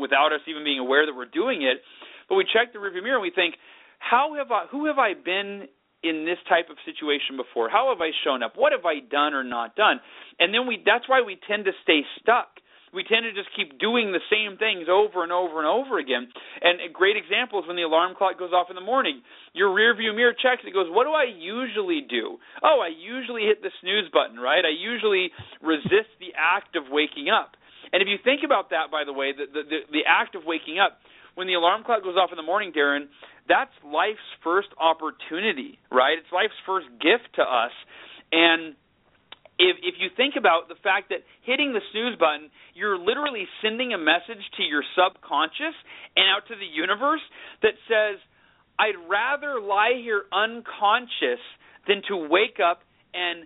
without 0.00 0.32
us 0.32 0.40
even 0.48 0.64
being 0.64 0.78
aware 0.78 1.04
that 1.04 1.12
we're 1.12 1.28
doing 1.28 1.60
it. 1.62 1.84
But 2.28 2.36
we 2.36 2.44
check 2.48 2.72
the 2.72 2.80
rear 2.80 2.92
view 2.92 3.02
mirror 3.02 3.20
and 3.20 3.22
we 3.22 3.32
think, 3.34 3.56
how 3.98 4.34
have 4.40 4.50
I 4.50 4.64
who 4.72 4.86
have 4.86 4.96
I 4.96 5.12
been 5.12 5.68
in 6.02 6.24
this 6.24 6.38
type 6.48 6.70
of 6.70 6.76
situation 6.84 7.36
before? 7.36 7.68
How 7.68 7.92
have 7.92 8.00
I 8.00 8.10
shown 8.24 8.42
up? 8.42 8.54
What 8.56 8.72
have 8.72 8.84
I 8.84 9.00
done 9.00 9.34
or 9.34 9.44
not 9.44 9.76
done? 9.76 10.00
And 10.38 10.52
then 10.54 10.66
we 10.66 10.82
that's 10.84 11.08
why 11.08 11.22
we 11.22 11.38
tend 11.48 11.64
to 11.66 11.72
stay 11.82 12.02
stuck. 12.20 12.60
We 12.90 13.06
tend 13.06 13.22
to 13.22 13.30
just 13.30 13.54
keep 13.54 13.78
doing 13.78 14.10
the 14.10 14.22
same 14.26 14.58
things 14.58 14.90
over 14.90 15.22
and 15.22 15.30
over 15.30 15.62
and 15.62 15.68
over 15.68 16.02
again. 16.02 16.26
And 16.60 16.82
a 16.82 16.90
great 16.90 17.14
example 17.14 17.62
is 17.62 17.66
when 17.70 17.78
the 17.78 17.86
alarm 17.86 18.18
clock 18.18 18.34
goes 18.34 18.50
off 18.50 18.66
in 18.66 18.74
the 18.74 18.82
morning. 18.82 19.22
Your 19.54 19.70
rear 19.72 19.94
view 19.94 20.10
mirror 20.12 20.34
checks 20.34 20.66
it 20.66 20.74
goes, 20.74 20.90
What 20.90 21.06
do 21.06 21.14
I 21.14 21.30
usually 21.30 22.02
do? 22.02 22.38
Oh, 22.62 22.82
I 22.82 22.90
usually 22.90 23.46
hit 23.46 23.62
the 23.62 23.70
snooze 23.80 24.10
button, 24.10 24.42
right? 24.42 24.66
I 24.66 24.74
usually 24.74 25.30
resist 25.62 26.10
the 26.18 26.34
act 26.34 26.74
of 26.74 26.90
waking 26.90 27.30
up. 27.30 27.54
And 27.92 28.02
if 28.02 28.08
you 28.08 28.18
think 28.22 28.42
about 28.44 28.70
that, 28.70 28.90
by 28.90 29.02
the 29.06 29.12
way, 29.12 29.32
the, 29.34 29.46
the, 29.46 29.62
the, 29.66 29.78
the 29.90 30.04
act 30.06 30.34
of 30.34 30.42
waking 30.46 30.78
up, 30.78 30.98
when 31.34 31.46
the 31.46 31.54
alarm 31.54 31.84
clock 31.84 32.02
goes 32.02 32.16
off 32.16 32.30
in 32.32 32.36
the 32.36 32.46
morning, 32.46 32.72
Darren, 32.72 33.06
that's 33.48 33.72
life's 33.84 34.24
first 34.42 34.68
opportunity, 34.78 35.78
right? 35.90 36.18
It's 36.18 36.30
life's 36.32 36.58
first 36.66 36.86
gift 37.00 37.34
to 37.36 37.42
us. 37.42 37.74
And 38.32 38.74
if 39.58 39.76
if 39.82 39.94
you 39.98 40.08
think 40.16 40.34
about 40.38 40.68
the 40.68 40.78
fact 40.82 41.10
that 41.10 41.26
hitting 41.42 41.72
the 41.72 41.84
snooze 41.92 42.16
button, 42.18 42.50
you're 42.74 42.98
literally 42.98 43.46
sending 43.62 43.92
a 43.92 43.98
message 43.98 44.42
to 44.56 44.62
your 44.62 44.82
subconscious 44.96 45.76
and 46.16 46.24
out 46.30 46.48
to 46.48 46.54
the 46.56 46.66
universe 46.66 47.22
that 47.62 47.74
says, 47.86 48.16
I'd 48.78 48.96
rather 49.08 49.60
lie 49.60 50.00
here 50.00 50.24
unconscious 50.32 51.42
than 51.86 52.02
to 52.08 52.16
wake 52.16 52.58
up 52.62 52.80
and 53.12 53.44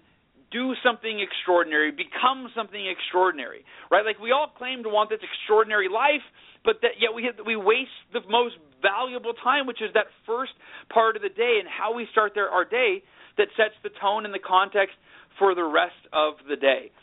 do 0.55 0.79
something 0.87 1.19
extraordinary, 1.19 1.91
become 1.91 2.47
something 2.55 2.79
extraordinary, 2.87 3.67
right? 3.91 4.07
Like 4.07 4.23
we 4.23 4.31
all 4.31 4.47
claim 4.47 4.87
to 4.87 4.89
want 4.89 5.11
this 5.11 5.19
extraordinary 5.19 5.91
life, 5.91 6.23
but 6.63 6.79
that 6.87 7.03
yet 7.03 7.11
we 7.11 7.27
we 7.43 7.59
waste 7.59 7.99
the 8.15 8.23
most 8.31 8.55
valuable 8.79 9.35
time, 9.35 9.67
which 9.67 9.83
is 9.83 9.91
that 9.99 10.07
first 10.23 10.55
part 10.95 11.19
of 11.19 11.23
the 11.27 11.35
day 11.35 11.59
and 11.59 11.67
how 11.67 11.93
we 11.93 12.07
start 12.15 12.33
there, 12.39 12.49
our 12.49 12.65
day 12.65 13.03
that 13.37 13.51
sets 13.59 13.75
the 13.83 13.91
tone 13.99 14.25
and 14.25 14.33
the 14.33 14.39
context 14.39 14.95
for 15.43 15.59
the 15.59 15.67
rest 15.67 15.99
of 16.15 16.39
the 16.47 16.55
day. 16.55 16.95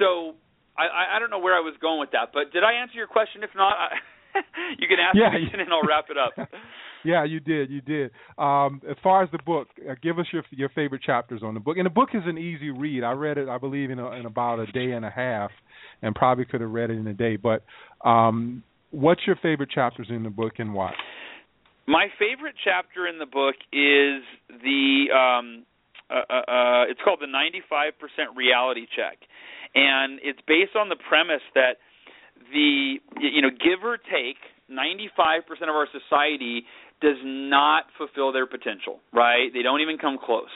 So 0.00 0.34
I, 0.72 1.16
I 1.16 1.18
don't 1.20 1.28
know 1.28 1.44
where 1.44 1.54
I 1.54 1.60
was 1.60 1.76
going 1.80 2.00
with 2.00 2.16
that, 2.16 2.32
but 2.32 2.48
did 2.52 2.64
I 2.64 2.80
answer 2.80 2.96
your 2.96 3.12
question? 3.12 3.44
If 3.44 3.52
not, 3.52 3.76
I, 3.76 3.88
you 4.80 4.88
can 4.88 4.96
ask 4.96 5.16
yeah, 5.16 5.36
me 5.36 5.52
and 5.52 5.68
I'll 5.68 5.84
wrap 5.84 6.08
it 6.08 6.16
up. 6.16 6.32
Yeah, 7.06 7.24
you 7.24 7.38
did. 7.38 7.70
You 7.70 7.80
did. 7.80 8.10
Um, 8.36 8.82
as 8.88 8.96
far 9.00 9.22
as 9.22 9.30
the 9.30 9.38
book, 9.46 9.68
uh, 9.88 9.94
give 10.02 10.18
us 10.18 10.26
your 10.32 10.42
your 10.50 10.68
favorite 10.70 11.02
chapters 11.02 11.42
on 11.44 11.54
the 11.54 11.60
book. 11.60 11.76
And 11.76 11.86
the 11.86 11.90
book 11.90 12.10
is 12.14 12.22
an 12.26 12.36
easy 12.36 12.70
read. 12.70 13.04
I 13.04 13.12
read 13.12 13.38
it, 13.38 13.48
I 13.48 13.58
believe, 13.58 13.90
in, 13.90 14.00
a, 14.00 14.10
in 14.12 14.26
about 14.26 14.58
a 14.58 14.66
day 14.72 14.90
and 14.90 15.04
a 15.04 15.10
half, 15.10 15.52
and 16.02 16.14
probably 16.14 16.44
could 16.44 16.60
have 16.60 16.70
read 16.70 16.90
it 16.90 16.94
in 16.94 17.06
a 17.06 17.14
day. 17.14 17.36
But 17.36 17.62
um, 18.04 18.64
what's 18.90 19.20
your 19.24 19.36
favorite 19.36 19.70
chapters 19.70 20.08
in 20.10 20.24
the 20.24 20.30
book, 20.30 20.54
and 20.58 20.74
why? 20.74 20.92
My 21.86 22.08
favorite 22.18 22.56
chapter 22.64 23.06
in 23.06 23.18
the 23.18 23.26
book 23.26 23.54
is 23.72 24.22
the. 24.62 25.06
Um, 25.14 25.64
uh, 26.08 26.14
uh, 26.14 26.50
uh 26.50 26.84
it's 26.90 27.00
called 27.04 27.20
the 27.20 27.26
95% 27.26 28.36
reality 28.36 28.86
check, 28.94 29.18
and 29.74 30.18
it's 30.22 30.40
based 30.46 30.74
on 30.76 30.88
the 30.88 30.96
premise 31.08 31.42
that 31.54 31.78
the 32.52 32.96
you 33.20 33.42
know 33.42 33.50
give 33.50 33.84
or 33.84 33.96
take 33.96 34.38
95% 34.70 35.62
of 35.62 35.74
our 35.74 35.86
society 35.92 36.64
does 37.00 37.16
not 37.24 37.84
fulfill 37.98 38.32
their 38.32 38.46
potential, 38.46 39.00
right? 39.12 39.52
They 39.52 39.62
don't 39.62 39.80
even 39.80 39.98
come 39.98 40.18
close. 40.18 40.52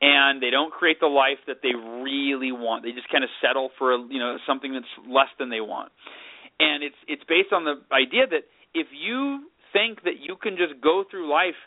And 0.00 0.42
they 0.42 0.50
don't 0.50 0.72
create 0.72 1.00
the 1.00 1.10
life 1.10 1.42
that 1.46 1.58
they 1.62 1.74
really 1.74 2.52
want. 2.52 2.84
They 2.84 2.92
just 2.92 3.10
kind 3.10 3.24
of 3.24 3.30
settle 3.42 3.70
for, 3.78 3.98
you 4.10 4.18
know, 4.18 4.38
something 4.46 4.72
that's 4.72 4.90
less 5.08 5.30
than 5.38 5.50
they 5.50 5.60
want. 5.60 5.90
And 6.60 6.82
it's 6.82 6.98
it's 7.06 7.22
based 7.28 7.52
on 7.52 7.64
the 7.64 7.82
idea 7.90 8.26
that 8.26 8.46
if 8.74 8.86
you 8.94 9.50
think 9.72 10.02
that 10.02 10.18
you 10.22 10.36
can 10.36 10.56
just 10.56 10.80
go 10.82 11.04
through 11.10 11.30
life 11.30 11.58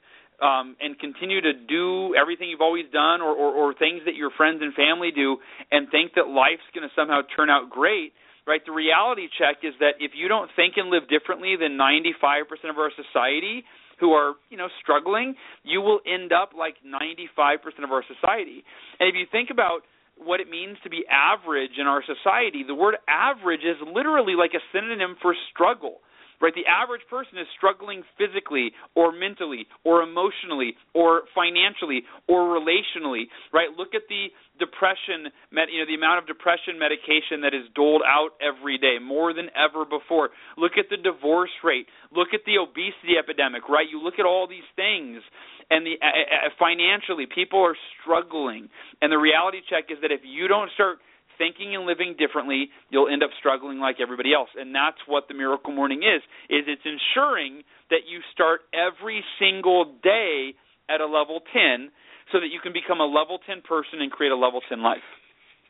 um, 0.42 0.76
and 0.82 0.98
continue 0.98 1.40
to 1.42 1.54
do 1.54 2.16
everything 2.16 2.50
you've 2.50 2.66
always 2.66 2.90
done 2.92 3.22
or, 3.22 3.36
or, 3.36 3.54
or 3.54 3.74
things 3.76 4.02
that 4.06 4.16
your 4.16 4.32
friends 4.36 4.60
and 4.62 4.74
family 4.74 5.12
do 5.14 5.38
and 5.72 5.88
think 5.92 6.14
that 6.16 6.28
life's 6.28 6.66
going 6.74 6.88
to 6.88 6.94
somehow 6.96 7.22
turn 7.36 7.50
out 7.50 7.70
great, 7.70 8.14
right? 8.48 8.62
The 8.66 8.74
reality 8.74 9.30
check 9.38 9.62
is 9.62 9.74
that 9.80 10.02
if 10.02 10.12
you 10.16 10.28
don't 10.28 10.50
think 10.56 10.76
and 10.78 10.90
live 10.90 11.08
differently 11.08 11.56
than 11.60 11.78
95% 11.78 12.48
of 12.70 12.78
our 12.82 12.92
society, 12.98 13.64
who 14.02 14.12
are 14.12 14.34
you 14.50 14.58
know 14.58 14.68
struggling, 14.82 15.36
you 15.64 15.80
will 15.80 16.02
end 16.06 16.34
up 16.34 16.52
like 16.58 16.76
95% 16.84 17.86
of 17.86 17.92
our 17.92 18.04
society. 18.04 18.66
And 19.00 19.08
if 19.08 19.16
you 19.16 19.26
think 19.32 19.50
about 19.50 19.82
what 20.18 20.42
it 20.42 20.50
means 20.50 20.78
to 20.84 20.90
be 20.90 21.06
average 21.10 21.80
in 21.80 21.88
our 21.88 22.04
society, 22.04 22.64
the 22.68 22.76
word 22.76 22.98
average 23.08 23.62
is 23.62 23.78
literally 23.94 24.34
like 24.36 24.52
a 24.54 24.62
synonym 24.74 25.16
for 25.22 25.34
struggle 25.54 26.02
right? 26.42 26.54
The 26.54 26.66
average 26.66 27.06
person 27.10 27.38
is 27.38 27.48
struggling 27.56 28.04
physically 28.18 28.74
or 28.96 29.14
mentally 29.14 29.68
or 29.86 30.02
emotionally 30.02 30.76
or 30.94 31.24
financially 31.34 32.04
or 32.28 32.50
relationally, 32.52 33.30
right? 33.54 33.70
Look 33.78 33.94
at 33.94 34.10
the 34.10 34.34
depression, 34.60 35.30
you 35.54 35.80
know, 35.80 35.88
the 35.88 35.96
amount 35.96 36.20
of 36.20 36.28
depression 36.28 36.82
medication 36.82 37.42
that 37.46 37.54
is 37.54 37.70
doled 37.74 38.02
out 38.06 38.38
every 38.42 38.78
day, 38.78 38.98
more 39.02 39.34
than 39.34 39.50
ever 39.54 39.86
before. 39.86 40.30
Look 40.58 40.78
at 40.78 40.90
the 40.90 40.98
divorce 40.98 41.54
rate. 41.64 41.88
Look 42.12 42.34
at 42.34 42.42
the 42.46 42.58
obesity 42.58 43.18
epidemic, 43.18 43.70
right? 43.70 43.86
You 43.90 44.02
look 44.02 44.18
at 44.20 44.26
all 44.26 44.46
these 44.50 44.68
things, 44.76 45.22
and 45.70 45.86
the 45.86 45.96
uh, 46.02 46.50
financially, 46.60 47.26
people 47.26 47.62
are 47.62 47.78
struggling. 48.02 48.70
And 49.02 49.12
the 49.12 49.18
reality 49.18 49.62
check 49.70 49.90
is 49.90 49.98
that 50.02 50.12
if 50.12 50.22
you 50.24 50.48
don't 50.48 50.70
start 50.74 51.00
thinking 51.42 51.74
and 51.74 51.90
living 51.90 52.14
differently, 52.22 52.70
you'll 52.94 53.10
end 53.10 53.26
up 53.26 53.34
struggling 53.42 53.82
like 53.82 53.98
everybody 53.98 54.30
else. 54.30 54.54
And 54.54 54.70
that's 54.70 55.02
what 55.10 55.26
the 55.26 55.34
miracle 55.34 55.74
morning 55.74 56.06
is, 56.06 56.22
is 56.54 56.70
it's 56.70 56.86
ensuring 56.86 57.66
that 57.90 58.06
you 58.06 58.22
start 58.30 58.62
every 58.70 59.26
single 59.42 59.98
day 60.06 60.54
at 60.86 61.02
a 61.02 61.10
level 61.10 61.42
10 61.50 61.90
so 62.30 62.38
that 62.38 62.54
you 62.54 62.62
can 62.62 62.74
become 62.74 63.02
a 63.02 63.10
level 63.10 63.42
10 63.42 63.66
person 63.66 64.06
and 64.06 64.14
create 64.14 64.30
a 64.30 64.38
level 64.38 64.62
10 64.70 64.86
life. 64.86 65.02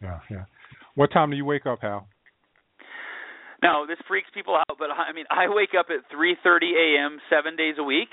Yeah, 0.03 0.19
yeah. 0.29 0.43
What 0.95 1.13
time 1.13 1.31
do 1.31 1.37
you 1.37 1.45
wake 1.45 1.65
up, 1.65 1.79
Hal? 1.81 2.07
Now, 3.63 3.85
this 3.85 3.97
freaks 4.07 4.27
people 4.33 4.57
out, 4.57 4.75
but 4.77 4.89
I 4.89 5.13
mean, 5.13 5.25
I 5.29 5.45
wake 5.47 5.77
up 5.77 5.87
at 5.93 6.09
3:30 6.09 6.73
a.m. 6.73 7.21
7 7.29 7.55
days 7.55 7.75
a 7.77 7.83
week 7.83 8.09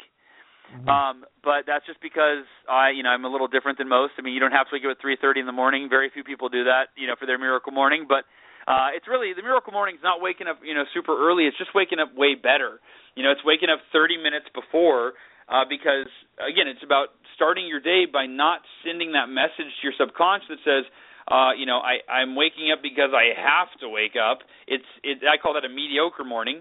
Mm-hmm. 0.69 0.89
Um, 0.89 1.25
but 1.41 1.65
that's 1.65 1.87
just 1.89 2.01
because 2.05 2.45
I, 2.69 2.91
you 2.93 3.03
know, 3.03 3.09
I'm 3.09 3.25
a 3.25 3.33
little 3.33 3.49
different 3.49 3.79
than 3.79 3.89
most. 3.89 4.13
I 4.19 4.23
mean, 4.23 4.35
you 4.35 4.41
don't 4.41 4.53
have 4.53 4.69
to 4.69 4.73
wake 4.77 4.85
up 4.85 4.93
at 4.93 5.01
3:30 5.01 5.41
in 5.41 5.47
the 5.47 5.57
morning. 5.57 5.89
Very 5.89 6.11
few 6.13 6.25
people 6.25 6.49
do 6.49 6.65
that, 6.65 6.93
you 6.97 7.07
know, 7.07 7.17
for 7.19 7.25
their 7.25 7.39
miracle 7.39 7.73
morning. 7.73 8.05
But 8.09 8.29
uh, 8.69 8.93
it's 8.93 9.09
really 9.09 9.33
the 9.33 9.43
miracle 9.43 9.73
morning 9.73 9.97
is 9.97 10.05
not 10.05 10.21
waking 10.21 10.47
up, 10.47 10.61
you 10.61 10.75
know, 10.75 10.85
super 10.93 11.17
early. 11.17 11.49
It's 11.49 11.57
just 11.57 11.73
waking 11.75 12.01
up 12.01 12.13
way 12.15 12.37
better. 12.37 12.81
You 13.17 13.25
know, 13.25 13.33
it's 13.33 13.45
waking 13.45 13.73
up 13.73 13.81
30 13.93 14.21
minutes 14.21 14.47
before 14.53 15.17
uh, 15.49 15.65
because 15.65 16.07
again, 16.37 16.69
it's 16.69 16.85
about 16.85 17.17
starting 17.33 17.67
your 17.67 17.81
day 17.81 18.05
by 18.05 18.27
not 18.29 18.61
sending 18.85 19.13
that 19.17 19.33
message 19.33 19.73
to 19.73 19.83
your 19.83 19.97
subconscious 19.97 20.53
that 20.53 20.61
says, 20.69 20.85
uh, 21.33 21.53
you 21.57 21.65
know, 21.65 21.81
I, 21.81 22.05
I'm 22.09 22.37
waking 22.37 22.73
up 22.73 22.85
because 22.85 23.17
I 23.17 23.33
have 23.37 23.73
to 23.81 23.89
wake 23.89 24.17
up. 24.21 24.45
It's 24.69 24.89
it, 25.01 25.25
I 25.25 25.41
call 25.41 25.57
that 25.57 25.65
a 25.65 25.73
mediocre 25.73 26.25
morning 26.25 26.61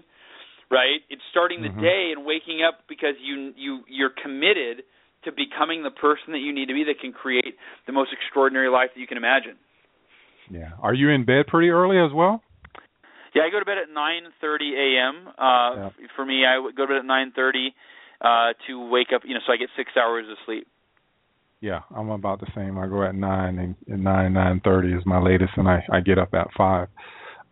right? 0.70 1.00
It's 1.10 1.22
starting 1.30 1.62
the 1.62 1.68
mm-hmm. 1.68 1.80
day 1.80 2.12
and 2.14 2.24
waking 2.24 2.60
up 2.66 2.80
because 2.88 3.14
you 3.22 3.52
you 3.56 3.80
you're 3.88 4.12
committed 4.22 4.84
to 5.24 5.32
becoming 5.32 5.82
the 5.82 5.90
person 5.90 6.32
that 6.32 6.38
you 6.38 6.54
need 6.54 6.66
to 6.66 6.74
be 6.74 6.84
that 6.84 7.00
can 7.00 7.12
create 7.12 7.58
the 7.86 7.92
most 7.92 8.10
extraordinary 8.12 8.70
life 8.70 8.90
that 8.94 9.00
you 9.00 9.06
can 9.06 9.18
imagine. 9.18 9.56
Yeah. 10.50 10.78
Are 10.80 10.94
you 10.94 11.10
in 11.10 11.24
bed 11.24 11.46
pretty 11.48 11.68
early 11.68 11.98
as 11.98 12.12
well? 12.14 12.42
Yeah, 13.34 13.42
I 13.42 13.50
go 13.50 13.58
to 13.58 13.66
bed 13.66 13.78
at 13.78 13.90
9:30 13.90 14.72
a.m. 14.78 15.28
Uh 15.28 15.74
yeah. 15.76 15.88
for 16.16 16.24
me 16.24 16.44
I 16.46 16.60
go 16.76 16.86
to 16.86 16.94
bed 16.94 17.02
at 17.02 17.04
9:30 17.04 17.68
uh 18.20 18.52
to 18.66 18.88
wake 18.88 19.08
up, 19.14 19.22
you 19.24 19.34
know, 19.34 19.40
so 19.46 19.52
I 19.52 19.56
get 19.56 19.68
6 19.76 19.92
hours 19.96 20.26
of 20.30 20.36
sleep. 20.46 20.66
Yeah, 21.60 21.80
I'm 21.94 22.10
about 22.10 22.40
the 22.40 22.46
same. 22.54 22.78
I 22.78 22.86
go 22.86 23.02
at 23.02 23.14
nine 23.14 23.58
and, 23.58 23.74
and 23.88 24.04
nine 24.04 24.32
nine 24.32 24.60
thirty 24.62 24.92
is 24.92 25.04
my 25.04 25.20
latest, 25.20 25.50
and 25.56 25.68
I 25.68 25.82
I 25.92 26.00
get 26.00 26.18
up 26.18 26.32
at 26.32 26.46
five. 26.56 26.86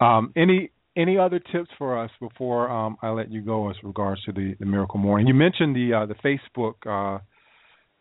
Um, 0.00 0.32
any 0.36 0.70
any 0.96 1.18
other 1.18 1.38
tips 1.38 1.70
for 1.78 1.98
us 2.02 2.10
before 2.20 2.70
um, 2.70 2.96
I 3.02 3.10
let 3.10 3.30
you 3.30 3.42
go 3.42 3.70
as 3.70 3.76
regards 3.82 4.22
to 4.24 4.32
the, 4.32 4.54
the 4.58 4.66
Miracle 4.66 4.98
Morning? 4.98 5.26
You 5.26 5.34
mentioned 5.34 5.76
the 5.76 5.92
uh, 5.94 6.06
the 6.06 6.14
Facebook 6.14 6.74
uh, 6.86 7.20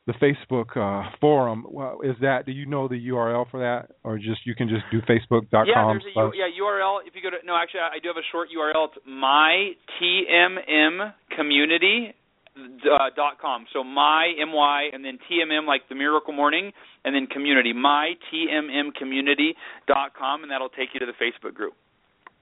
the 0.08 0.13
Facebook 0.13 0.77
uh, 0.77 1.10
forum. 1.19 1.65
Well, 1.67 1.99
is 2.03 2.15
that 2.21 2.45
do 2.45 2.51
you 2.51 2.65
know 2.65 2.88
the 2.88 3.08
URL 3.10 3.49
for 3.49 3.60
that, 3.60 3.95
or 4.03 4.17
just 4.17 4.45
you 4.45 4.55
can 4.55 4.69
just 4.69 4.84
do 4.91 5.01
Facebook.com? 5.01 5.65
Yeah, 5.67 5.93
there's 5.93 6.03
a 6.15 6.29
yeah 6.36 6.45
URL. 6.62 6.99
If 7.05 7.15
you 7.15 7.21
go 7.21 7.31
to 7.31 7.45
no, 7.45 7.55
actually, 7.55 7.81
I 7.81 7.99
do 8.01 8.10
have 8.10 8.17
a 8.17 8.27
short 8.31 8.49
URL. 8.55 8.88
It's 8.89 9.05
my 9.05 9.71
TMM 9.99 11.13
community 11.36 12.13
uh, 12.55 13.10
dot 13.15 13.41
com. 13.41 13.65
So 13.73 13.84
my 13.84 14.34
my 14.51 14.89
and 14.93 15.03
then 15.03 15.17
TMM 15.29 15.65
like 15.65 15.89
the 15.89 15.95
Miracle 15.95 16.34
Morning 16.34 16.71
and 17.03 17.15
then 17.15 17.27
community 17.27 17.73
my 17.73 18.13
TMM 18.31 18.93
community 18.95 19.55
dot 19.88 20.13
com 20.17 20.43
and 20.43 20.51
that'll 20.51 20.69
take 20.69 20.89
you 20.93 20.99
to 20.99 21.05
the 21.05 21.13
Facebook 21.13 21.53
group. 21.53 21.73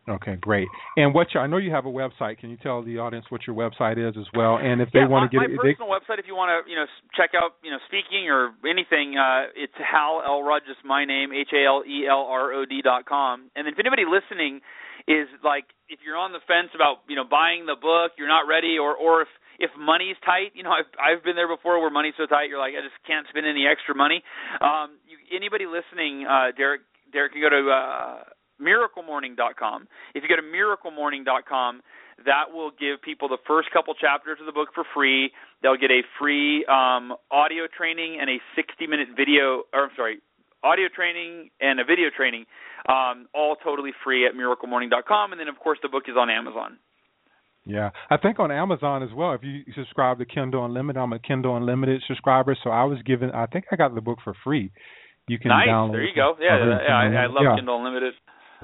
Okay, 0.04 0.36
great. 0.36 0.68
And 0.98 1.16
what 1.16 1.32
your, 1.34 1.44
I 1.44 1.48
know 1.48 1.56
you 1.56 1.72
have 1.72 1.88
a 1.88 1.94
website. 1.94 2.39
Can 2.39 2.52
you 2.52 2.60
tell 2.60 2.84
the 2.84 3.00
audience 3.00 3.24
what 3.32 3.48
your 3.48 3.56
website 3.56 3.96
is 3.96 4.20
as 4.20 4.28
well? 4.36 4.60
And 4.60 4.84
if 4.84 4.92
yeah, 4.92 5.04
they 5.04 5.08
want 5.08 5.32
to 5.32 5.32
get 5.32 5.48
my 5.48 5.56
personal 5.56 5.88
they, 5.88 5.96
website, 5.96 6.20
if 6.20 6.28
you 6.28 6.36
want 6.36 6.52
to, 6.52 6.68
you 6.68 6.76
know, 6.76 6.84
check 7.16 7.32
out, 7.32 7.56
you 7.63 7.72
know, 7.72 7.80
speaking 7.88 8.28
or 8.28 8.52
anything, 8.68 9.16
uh, 9.16 9.48
it's 9.56 9.76
Hal 9.80 10.20
Elrod, 10.20 10.68
just 10.68 10.84
my 10.84 11.08
name, 11.08 11.32
H 11.32 11.56
A 11.56 11.63
L 11.63 11.88
E 11.88 12.04
L 12.04 12.28
R 12.28 12.52
O 12.52 12.68
D 12.68 12.84
dot 12.84 13.08
com. 13.08 13.48
And 13.56 13.63
if 13.63 13.80
anybody 13.80 14.04
listening 14.04 14.60
is 15.08 15.32
like, 15.39 15.72
if 15.88 16.04
you're 16.04 16.20
on 16.20 16.36
the 16.36 16.44
fence 16.52 16.76
about, 16.76 17.08
you 17.08 17.16
know, 17.16 17.24
buying 17.24 17.63
the 17.63 17.80
book, 17.80 18.20
you're 18.20 18.28
not 18.28 18.44
ready, 18.44 18.76
or 18.76 19.00
or 19.00 19.24
if 19.24 19.32
if 19.56 19.72
money's 19.80 20.20
tight, 20.28 20.52
you 20.52 20.68
know, 20.68 20.76
I've 20.76 20.92
I've 21.00 21.24
been 21.24 21.39
there 21.39 21.48
before 21.48 21.80
where 21.80 21.88
money's 21.88 22.20
so 22.20 22.28
tight, 22.28 22.52
you're 22.52 22.60
like, 22.60 22.76
I 22.76 22.84
just 22.84 23.00
can't 23.08 23.24
spend 23.32 23.48
any 23.48 23.63
extra 23.63 23.96
money. 23.96 24.20
Um, 24.60 25.00
you, 25.08 25.16
anybody 25.32 25.63
listening, 25.63 26.28
uh, 26.28 26.52
Derek, 26.60 26.84
Derek 27.16 27.32
can 27.32 27.39
go 27.39 27.48
to. 27.48 27.63
Uh, 27.72 28.28
miraclemorning.com. 28.63 29.88
If 30.15 30.23
you 30.23 30.30
go 30.30 30.36
to 30.36 30.47
miraclemorning.com, 30.47 31.82
that 32.26 32.54
will 32.54 32.71
give 32.71 33.02
people 33.02 33.28
the 33.28 33.41
first 33.47 33.69
couple 33.73 33.93
chapters 33.95 34.38
of 34.39 34.45
the 34.45 34.52
book 34.52 34.69
for 34.73 34.84
free. 34.93 35.32
They'll 35.62 35.78
get 35.78 35.91
a 35.91 36.02
free 36.19 36.65
um, 36.65 37.13
audio 37.32 37.67
training 37.76 38.19
and 38.21 38.30
a 38.30 38.38
60-minute 38.58 39.10
video, 39.17 39.63
or 39.73 39.86
I'm 39.86 39.95
sorry, 39.95 40.21
audio 40.63 40.88
training 40.93 41.49
and 41.60 41.80
a 41.80 41.84
video 41.84 42.10
training, 42.15 42.45
um, 42.88 43.28
all 43.34 43.56
totally 43.63 43.91
free 44.04 44.26
at 44.26 44.34
miraclemorning.com. 44.34 45.32
And 45.32 45.39
then, 45.39 45.47
of 45.47 45.60
course, 45.60 45.80
the 45.82 45.89
book 45.89 46.04
is 46.08 46.15
on 46.17 46.30
Amazon. 46.30 46.78
Yeah, 47.65 47.91
I 48.10 48.17
think 48.17 48.39
on 48.39 48.52
Amazon 48.52 49.04
as 49.04 49.10
well. 49.15 49.34
If 49.34 49.41
you 49.43 49.63
subscribe 49.73 50.19
to 50.19 50.26
Kindle 50.26 50.65
Unlimited, 50.65 51.02
I'm 51.02 51.13
a 51.13 51.19
Kindle 51.19 51.56
Unlimited 51.56 52.04
subscriber, 52.08 52.58
so 52.62 52.69
I 52.69 52.84
was 52.84 52.99
given. 53.06 53.32
I 53.32 53.45
think 53.45 53.65
I 53.71 53.78
got 53.78 53.95
the 53.95 54.02
book 54.02 54.19
for 54.21 54.34
free. 54.43 54.69
You 55.30 55.39
can 55.39 55.47
nice. 55.47 55.69
download. 55.69 55.93
There 55.93 56.04
you 56.04 56.15
go. 56.15 56.36
Yeah, 56.41 56.60
yeah 56.60 56.93
I, 56.93 57.23
I 57.23 57.26
love 57.28 57.43
yeah. 57.43 57.56
Kindle 57.56 57.78
Unlimited. 57.78 58.13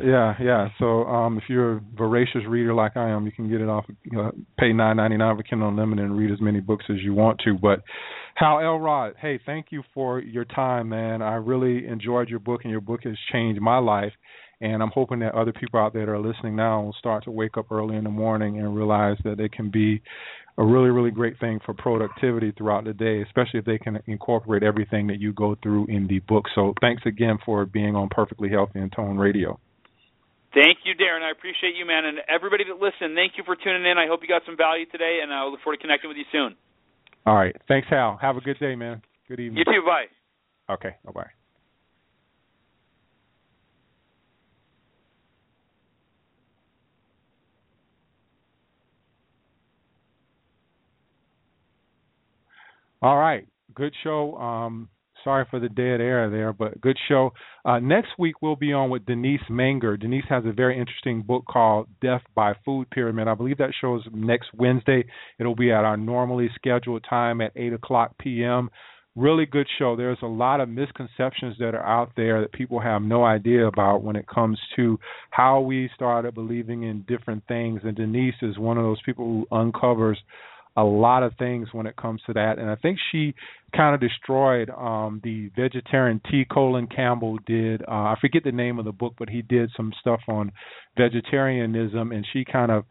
Yeah, 0.02 0.34
yeah. 0.42 0.70
So 0.80 1.04
um, 1.06 1.38
if 1.38 1.44
you're 1.50 1.78
a 1.78 1.82
voracious 1.98 2.42
reader 2.48 2.74
like 2.74 2.96
I 2.96 3.10
am, 3.10 3.26
you 3.26 3.32
can 3.32 3.50
get 3.50 3.62
it 3.62 3.68
off. 3.68 3.86
You 4.04 4.18
know, 4.18 4.32
pay 4.58 4.72
nine 4.72 4.98
ninety 4.98 5.18
nine 5.18 5.36
for 5.36 5.44
Kindle 5.44 5.70
Unlimited 5.70 6.06
and 6.06 6.18
read 6.18 6.32
as 6.32 6.42
many 6.42 6.60
books 6.60 6.86
as 6.90 6.98
you 7.04 7.14
want 7.14 7.40
to. 7.46 7.54
But 7.54 7.82
Hal 8.36 8.60
Elrod, 8.60 9.16
hey, 9.20 9.40
thank 9.46 9.68
you 9.72 9.84
for 9.94 10.20
your 10.20 10.46
time, 10.46 10.90
man. 10.90 11.22
I 11.22 11.36
really 11.36 11.88
enjoyed 11.88 12.30
your 12.30 12.40
book, 12.40 12.62
and 12.64 12.72
your 12.72 12.82
book 12.82 13.02
has 13.04 13.16
changed 13.32 13.62
my 13.62 13.78
life. 13.78 14.14
And 14.62 14.84
I'm 14.84 14.92
hoping 14.94 15.20
that 15.20 15.36
other 15.36 15.54
people 15.54 15.80
out 15.80 15.94
there 15.94 16.06
that 16.06 16.12
are 16.12 16.20
listening 16.20 16.56
now 16.56 16.82
will 16.82 16.96
start 17.00 17.24
to 17.24 17.32
wake 17.32 17.58
up 17.58 17.72
early 17.72 17.96
in 17.96 18.04
the 18.04 18.10
morning 18.10 18.60
and 18.60 18.76
realize 18.76 19.18
that 19.24 19.40
it 19.40 19.54
can 19.54 19.72
be 19.72 20.02
a 20.58 20.66
really, 20.66 20.90
really 20.90 21.12
great 21.12 21.40
thing 21.40 21.60
for 21.66 21.74
productivity 21.74 22.52
throughout 22.52 22.84
the 22.84 22.92
day, 22.92 23.22
especially 23.22 23.60
if 23.60 23.66
they 23.66 23.78
can 23.78 24.00
incorporate 24.06 24.62
everything 24.62 25.08
that 25.08 25.20
you 25.22 25.32
go 25.32 25.56
through 25.64 25.86
in 25.88 26.08
the 26.08 26.20
book. 26.20 26.44
So 26.56 26.74
thanks 26.82 27.04
again 27.06 27.38
for 27.46 27.66
being 27.66 27.96
on 27.96 28.10
Perfectly 28.10 28.50
Healthy 28.50 28.80
and 28.80 28.92
Tone 28.92 29.18
Radio. 29.18 29.58
Thank 30.54 30.80
you, 30.84 30.96
Darren. 30.96 31.22
I 31.22 31.32
appreciate 31.32 31.76
you, 31.76 31.86
man. 31.86 32.06
And 32.06 32.20
everybody 32.28 32.64
that 32.66 32.82
listened, 32.82 33.16
thank 33.16 33.34
you 33.38 33.44
for 33.46 33.56
tuning 33.56 33.86
in. 33.86 33.98
I 33.98 34.08
hope 34.08 34.22
you 34.22 34.28
got 34.28 34.42
some 34.46 34.58
value 34.58 34.86
today, 34.92 35.20
and 35.22 35.32
I 35.32 35.46
look 35.46 35.62
forward 35.62 35.78
to 35.78 35.82
connecting 35.82 36.10
with 36.10 36.18
you 36.18 36.26
soon. 36.32 36.56
All 37.26 37.36
right. 37.36 37.56
Thanks, 37.68 37.88
Hal. 37.90 38.18
Have 38.22 38.38
a 38.38 38.42
good 38.42 38.58
day, 38.60 38.76
man. 38.76 39.02
Good 39.28 39.40
evening. 39.40 39.64
You 39.66 39.66
too. 39.66 39.86
Bye. 39.86 40.06
Okay. 40.74 40.96
Bye 41.06 41.12
bye. 41.12 41.30
All 53.02 53.18
right. 53.18 53.48
Good 53.76 53.94
show. 54.04 54.36
Um, 54.36 54.90
Sorry 55.24 55.46
for 55.50 55.60
the 55.60 55.70
dead 55.70 56.02
air 56.02 56.30
there, 56.30 56.54
but 56.54 56.80
good 56.80 56.98
show. 57.08 57.32
Uh, 57.66 57.80
next 57.80 58.10
week 58.18 58.42
we'll 58.42 58.56
be 58.56 58.72
on 58.72 58.90
with 58.90 59.06
Denise 59.06 59.42
Minger. 59.50 60.00
Denise 60.00 60.24
has 60.30 60.46
a 60.46 60.54
very 60.54 60.80
interesting 60.80 61.22
book 61.22 61.44
called 61.46 61.88
Death 62.02 62.22
by 62.36 62.54
Food 62.64 62.90
Pyramid. 62.90 63.28
I 63.28 63.34
believe 63.34 63.58
that 63.58 63.74
shows 63.80 64.04
next 64.14 64.50
Wednesday. 64.54 65.04
It'll 65.38 65.56
be 65.56 65.72
at 65.72 65.84
our 65.84 65.98
normally 65.98 66.50
scheduled 66.56 67.06
time 67.10 67.42
at 67.42 67.52
eight 67.56 67.74
o'clock 67.74 68.16
p.m. 68.20 68.70
Really 69.16 69.46
good 69.46 69.68
show. 69.78 69.96
There's 69.96 70.20
a 70.22 70.28
lot 70.28 70.62
of 70.62 70.70
misconceptions 70.70 71.56
that 71.60 71.76
are 71.76 71.86
out 71.86 72.12
there 72.16 72.40
that 72.42 72.54
people 72.54 72.80
have 72.80 73.02
no 73.02 73.26
idea 73.26 73.68
about 73.68 74.04
when 74.04 74.16
it 74.16 74.28
comes 74.28 74.58
to 74.78 74.98
how 75.32 75.60
we 75.60 75.90
started 75.96 76.34
believing 76.34 76.84
in 76.84 77.04
different 77.08 77.44
things. 77.48 77.82
And 77.84 77.98
Denise 77.98 78.36
is 78.42 78.58
one 78.58 78.78
of 78.78 78.84
those 78.84 79.02
people 79.06 79.26
who 79.26 79.56
uncovers 79.56 80.18
a 80.78 80.84
lot 80.84 81.24
of 81.24 81.34
things 81.38 81.68
when 81.72 81.88
it 81.88 81.96
comes 81.98 82.22
to 82.28 82.34
that. 82.34 82.58
And 82.58 82.70
I 82.70 82.76
think 82.76 83.00
she 83.12 83.34
kind 83.76 83.94
of 83.94 84.02
destroyed 84.02 84.70
um, 84.70 85.20
the 85.24 85.52
vegetarian 85.56 86.22
T. 86.30 86.46
Colin 86.50 86.88
Campbell 86.88 87.38
did. 87.46 87.82
Uh, 87.82 87.92
I 87.92 88.16
forget 88.22 88.44
the 88.44 88.52
name 88.52 88.80
of 88.80 88.86
the 88.86 88.92
book, 88.92 89.16
but 89.18 89.30
he 89.30 89.42
did 89.42 89.72
some 89.76 89.92
stuff 90.00 90.22
on 90.28 90.52
vegetarianism, 90.98 92.12
and 92.12 92.26
she 92.32 92.46
kind 92.46 92.72
of 92.72 92.86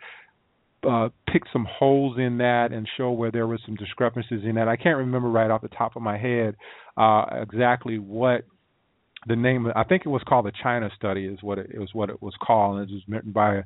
uh, 0.89 1.09
pick 1.33 1.43
some 1.53 1.67
holes 1.69 2.19
in 2.19 2.39
that 2.39 2.73
and 2.73 2.89
show 2.97 3.11
where 3.11 3.31
there 3.31 3.47
were 3.47 3.59
some 3.65 3.75
discrepancies 3.75 4.45
in 4.45 4.55
that. 4.57 4.69
I 4.69 4.77
can't 4.77 4.99
remember 4.99 5.29
right 5.29 5.51
off 5.51 5.63
the 5.63 5.69
top 5.69 5.97
of 5.97 6.03
my 6.03 6.17
head 6.19 6.57
uh, 6.97 7.25
exactly 7.43 7.99
what 7.99 8.43
the 9.27 9.37
name. 9.37 9.67
I 9.75 9.85
think 9.85 10.03
it 10.05 10.09
was 10.09 10.23
called 10.29 10.47
the 10.47 10.53
China 10.63 10.91
Study, 10.97 11.27
is 11.27 11.43
what 11.43 11.59
it, 11.59 11.71
it 11.73 11.79
was. 11.79 11.91
What 11.93 12.11
it 12.11 12.23
was 12.23 12.35
called, 12.41 12.79
and 12.79 12.91
it 12.91 12.93
was 12.93 13.03
written 13.09 13.33
by 13.33 13.63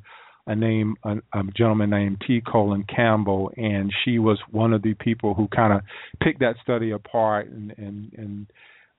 a 0.46 0.56
name 0.56 0.96
a, 1.04 1.16
a 1.32 1.42
gentleman 1.56 1.90
named 1.90 2.22
T. 2.26 2.40
Colin 2.40 2.84
Campbell, 2.84 3.52
and 3.56 3.92
she 4.04 4.18
was 4.18 4.38
one 4.50 4.72
of 4.72 4.82
the 4.82 4.94
people 4.94 5.34
who 5.34 5.48
kind 5.48 5.72
of 5.72 5.82
picked 6.20 6.40
that 6.40 6.56
study 6.62 6.90
apart 6.90 7.48
and 7.48 7.72
and 7.76 8.12
and 8.16 8.46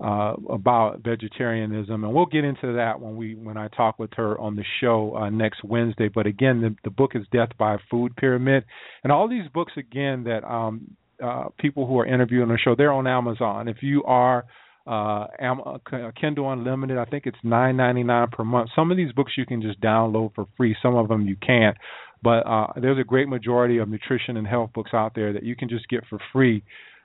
uh, 0.03 0.34
about 0.49 1.01
vegetarianism, 1.03 2.03
and 2.03 2.13
we'll 2.13 2.25
get 2.25 2.43
into 2.43 2.73
that 2.73 2.99
when 2.99 3.15
we 3.15 3.36
when 3.36 3.58
I 3.58 3.67
talk 3.69 3.99
with 3.99 4.12
her 4.15 4.39
on 4.39 4.56
the 4.56 4.63
show 4.82 5.15
uh, 5.15 5.29
next 5.29 5.63
Wednesday. 5.63 6.10
But 6.10 6.25
again, 6.25 6.62
the, 6.62 6.75
the 6.84 6.89
book 6.89 7.12
is 7.15 7.23
Death 7.32 7.49
by 7.58 7.77
Food 7.89 8.15
Pyramid, 8.15 8.65
and 9.03 9.12
all 9.12 9.29
these 9.29 9.47
books 9.53 9.73
again 9.77 10.23
that 10.25 10.43
um, 10.45 10.95
uh, 11.23 11.45
people 11.58 11.88
who 11.88 11.99
are 11.99 12.06
interviewing 12.06 12.49
the 12.49 12.58
show 12.58 12.75
they're 12.75 12.91
on 12.91 13.08
Amazon. 13.08 13.67
If 13.67 13.77
you 13.82 14.03
are 14.03 14.45
uh, 14.86 15.28
uh 15.41 16.12
Kindle 16.19 16.52
Unlimited. 16.52 16.98
I 16.98 17.06
think 17.06 17.26
it's 17.26 17.38
nine 17.43 17.78
ninety 17.78 18.04
nine 18.04 18.28
per 18.32 18.43
month. 18.43 18.69
Some 18.76 18.91
of 18.91 18.98
these 18.98 19.12
books 19.13 19.34
you 19.38 19.46
can 19.46 19.62
just 19.62 19.80
download 19.82 20.36
for 20.36 20.48
free. 20.58 20.76
Some 20.82 20.96
of 20.96 21.08
them 21.08 21.28
you 21.28 21.36
can't. 21.36 21.78
But 22.22 22.48
uh, 22.48 22.67
there's 22.82 23.00
a 23.00 23.04
great 23.04 23.28
majority 23.28 23.80
of 23.80 23.89
nutrition 23.89 24.38
and 24.38 24.48
health 24.48 24.72
books 24.74 24.91
out 24.93 25.13
there 25.13 25.34
that 25.34 25.43
you 25.43 25.56
can 25.56 25.67
just 25.67 25.88
get 25.89 26.06
for 26.10 26.19
free 26.32 26.63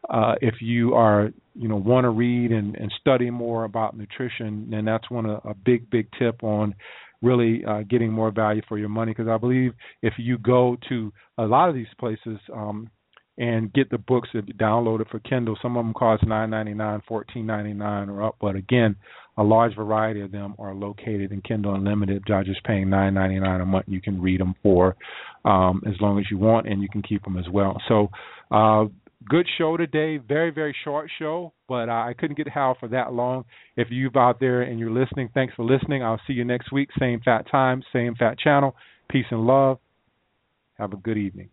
uh, 0.08 0.34
if 0.40 0.54
you 0.60 0.94
are 0.94 1.30
you 1.54 1.68
know 1.68 1.76
want 1.76 2.04
to 2.04 2.10
read 2.10 2.52
and, 2.52 2.76
and 2.76 2.92
study 3.00 3.30
more 3.30 3.64
about 3.64 3.96
nutrition. 3.96 4.70
And 4.72 4.86
that's 4.86 5.10
one 5.10 5.26
a, 5.26 5.34
a 5.44 5.54
big 5.54 5.90
big 5.90 6.08
tip 6.18 6.42
on 6.42 6.74
really 7.20 7.64
uh, 7.64 7.82
getting 7.88 8.12
more 8.12 8.30
value 8.30 8.62
for 8.68 8.78
your 8.78 8.88
money 8.88 9.10
because 9.12 9.28
I 9.28 9.38
believe 9.38 9.72
if 10.02 10.14
you 10.18 10.38
go 10.38 10.76
to 10.88 11.12
a 11.36 11.44
lot 11.44 11.68
of 11.68 11.74
these 11.74 11.86
places. 11.98 12.38
Um, 12.52 12.90
and 13.38 13.72
get 13.72 13.88
the 13.88 13.98
books 13.98 14.28
that 14.34 14.48
you 14.48 14.54
downloaded 14.54 15.08
for 15.08 15.20
Kindle. 15.20 15.56
Some 15.62 15.76
of 15.76 15.84
them 15.84 15.94
cost 15.94 16.26
nine 16.26 16.50
ninety 16.50 16.74
nine, 16.74 17.00
fourteen 17.06 17.46
ninety 17.46 17.72
nine, 17.72 18.08
or 18.10 18.24
up. 18.24 18.36
But 18.40 18.56
again, 18.56 18.96
a 19.36 19.44
large 19.44 19.76
variety 19.76 20.20
of 20.22 20.32
them 20.32 20.56
are 20.58 20.74
located 20.74 21.30
in 21.30 21.40
Kindle 21.42 21.74
Unlimited. 21.74 22.24
By 22.28 22.42
just 22.42 22.64
paying 22.64 22.90
nine 22.90 23.14
ninety 23.14 23.38
nine 23.38 23.60
a 23.60 23.66
month, 23.66 23.86
you 23.88 24.00
can 24.00 24.20
read 24.20 24.40
them 24.40 24.54
for 24.62 24.96
um, 25.44 25.82
as 25.86 25.94
long 26.00 26.18
as 26.18 26.24
you 26.30 26.36
want, 26.36 26.66
and 26.68 26.82
you 26.82 26.88
can 26.88 27.02
keep 27.02 27.22
them 27.22 27.38
as 27.38 27.48
well. 27.48 27.80
So, 27.86 28.08
uh, 28.50 28.86
good 29.28 29.46
show 29.56 29.76
today. 29.76 30.16
Very 30.16 30.50
very 30.50 30.74
short 30.82 31.08
show, 31.20 31.52
but 31.68 31.88
I 31.88 32.14
couldn't 32.18 32.36
get 32.36 32.48
Hal 32.48 32.76
for 32.80 32.88
that 32.88 33.12
long. 33.12 33.44
If 33.76 33.88
you've 33.92 34.16
out 34.16 34.40
there 34.40 34.62
and 34.62 34.80
you're 34.80 34.90
listening, 34.90 35.30
thanks 35.32 35.54
for 35.54 35.64
listening. 35.64 36.02
I'll 36.02 36.20
see 36.26 36.32
you 36.32 36.44
next 36.44 36.72
week. 36.72 36.88
Same 36.98 37.20
fat 37.24 37.48
time, 37.48 37.84
same 37.92 38.16
fat 38.16 38.36
channel. 38.40 38.74
Peace 39.08 39.26
and 39.30 39.46
love. 39.46 39.78
Have 40.76 40.92
a 40.92 40.96
good 40.96 41.18
evening. 41.18 41.50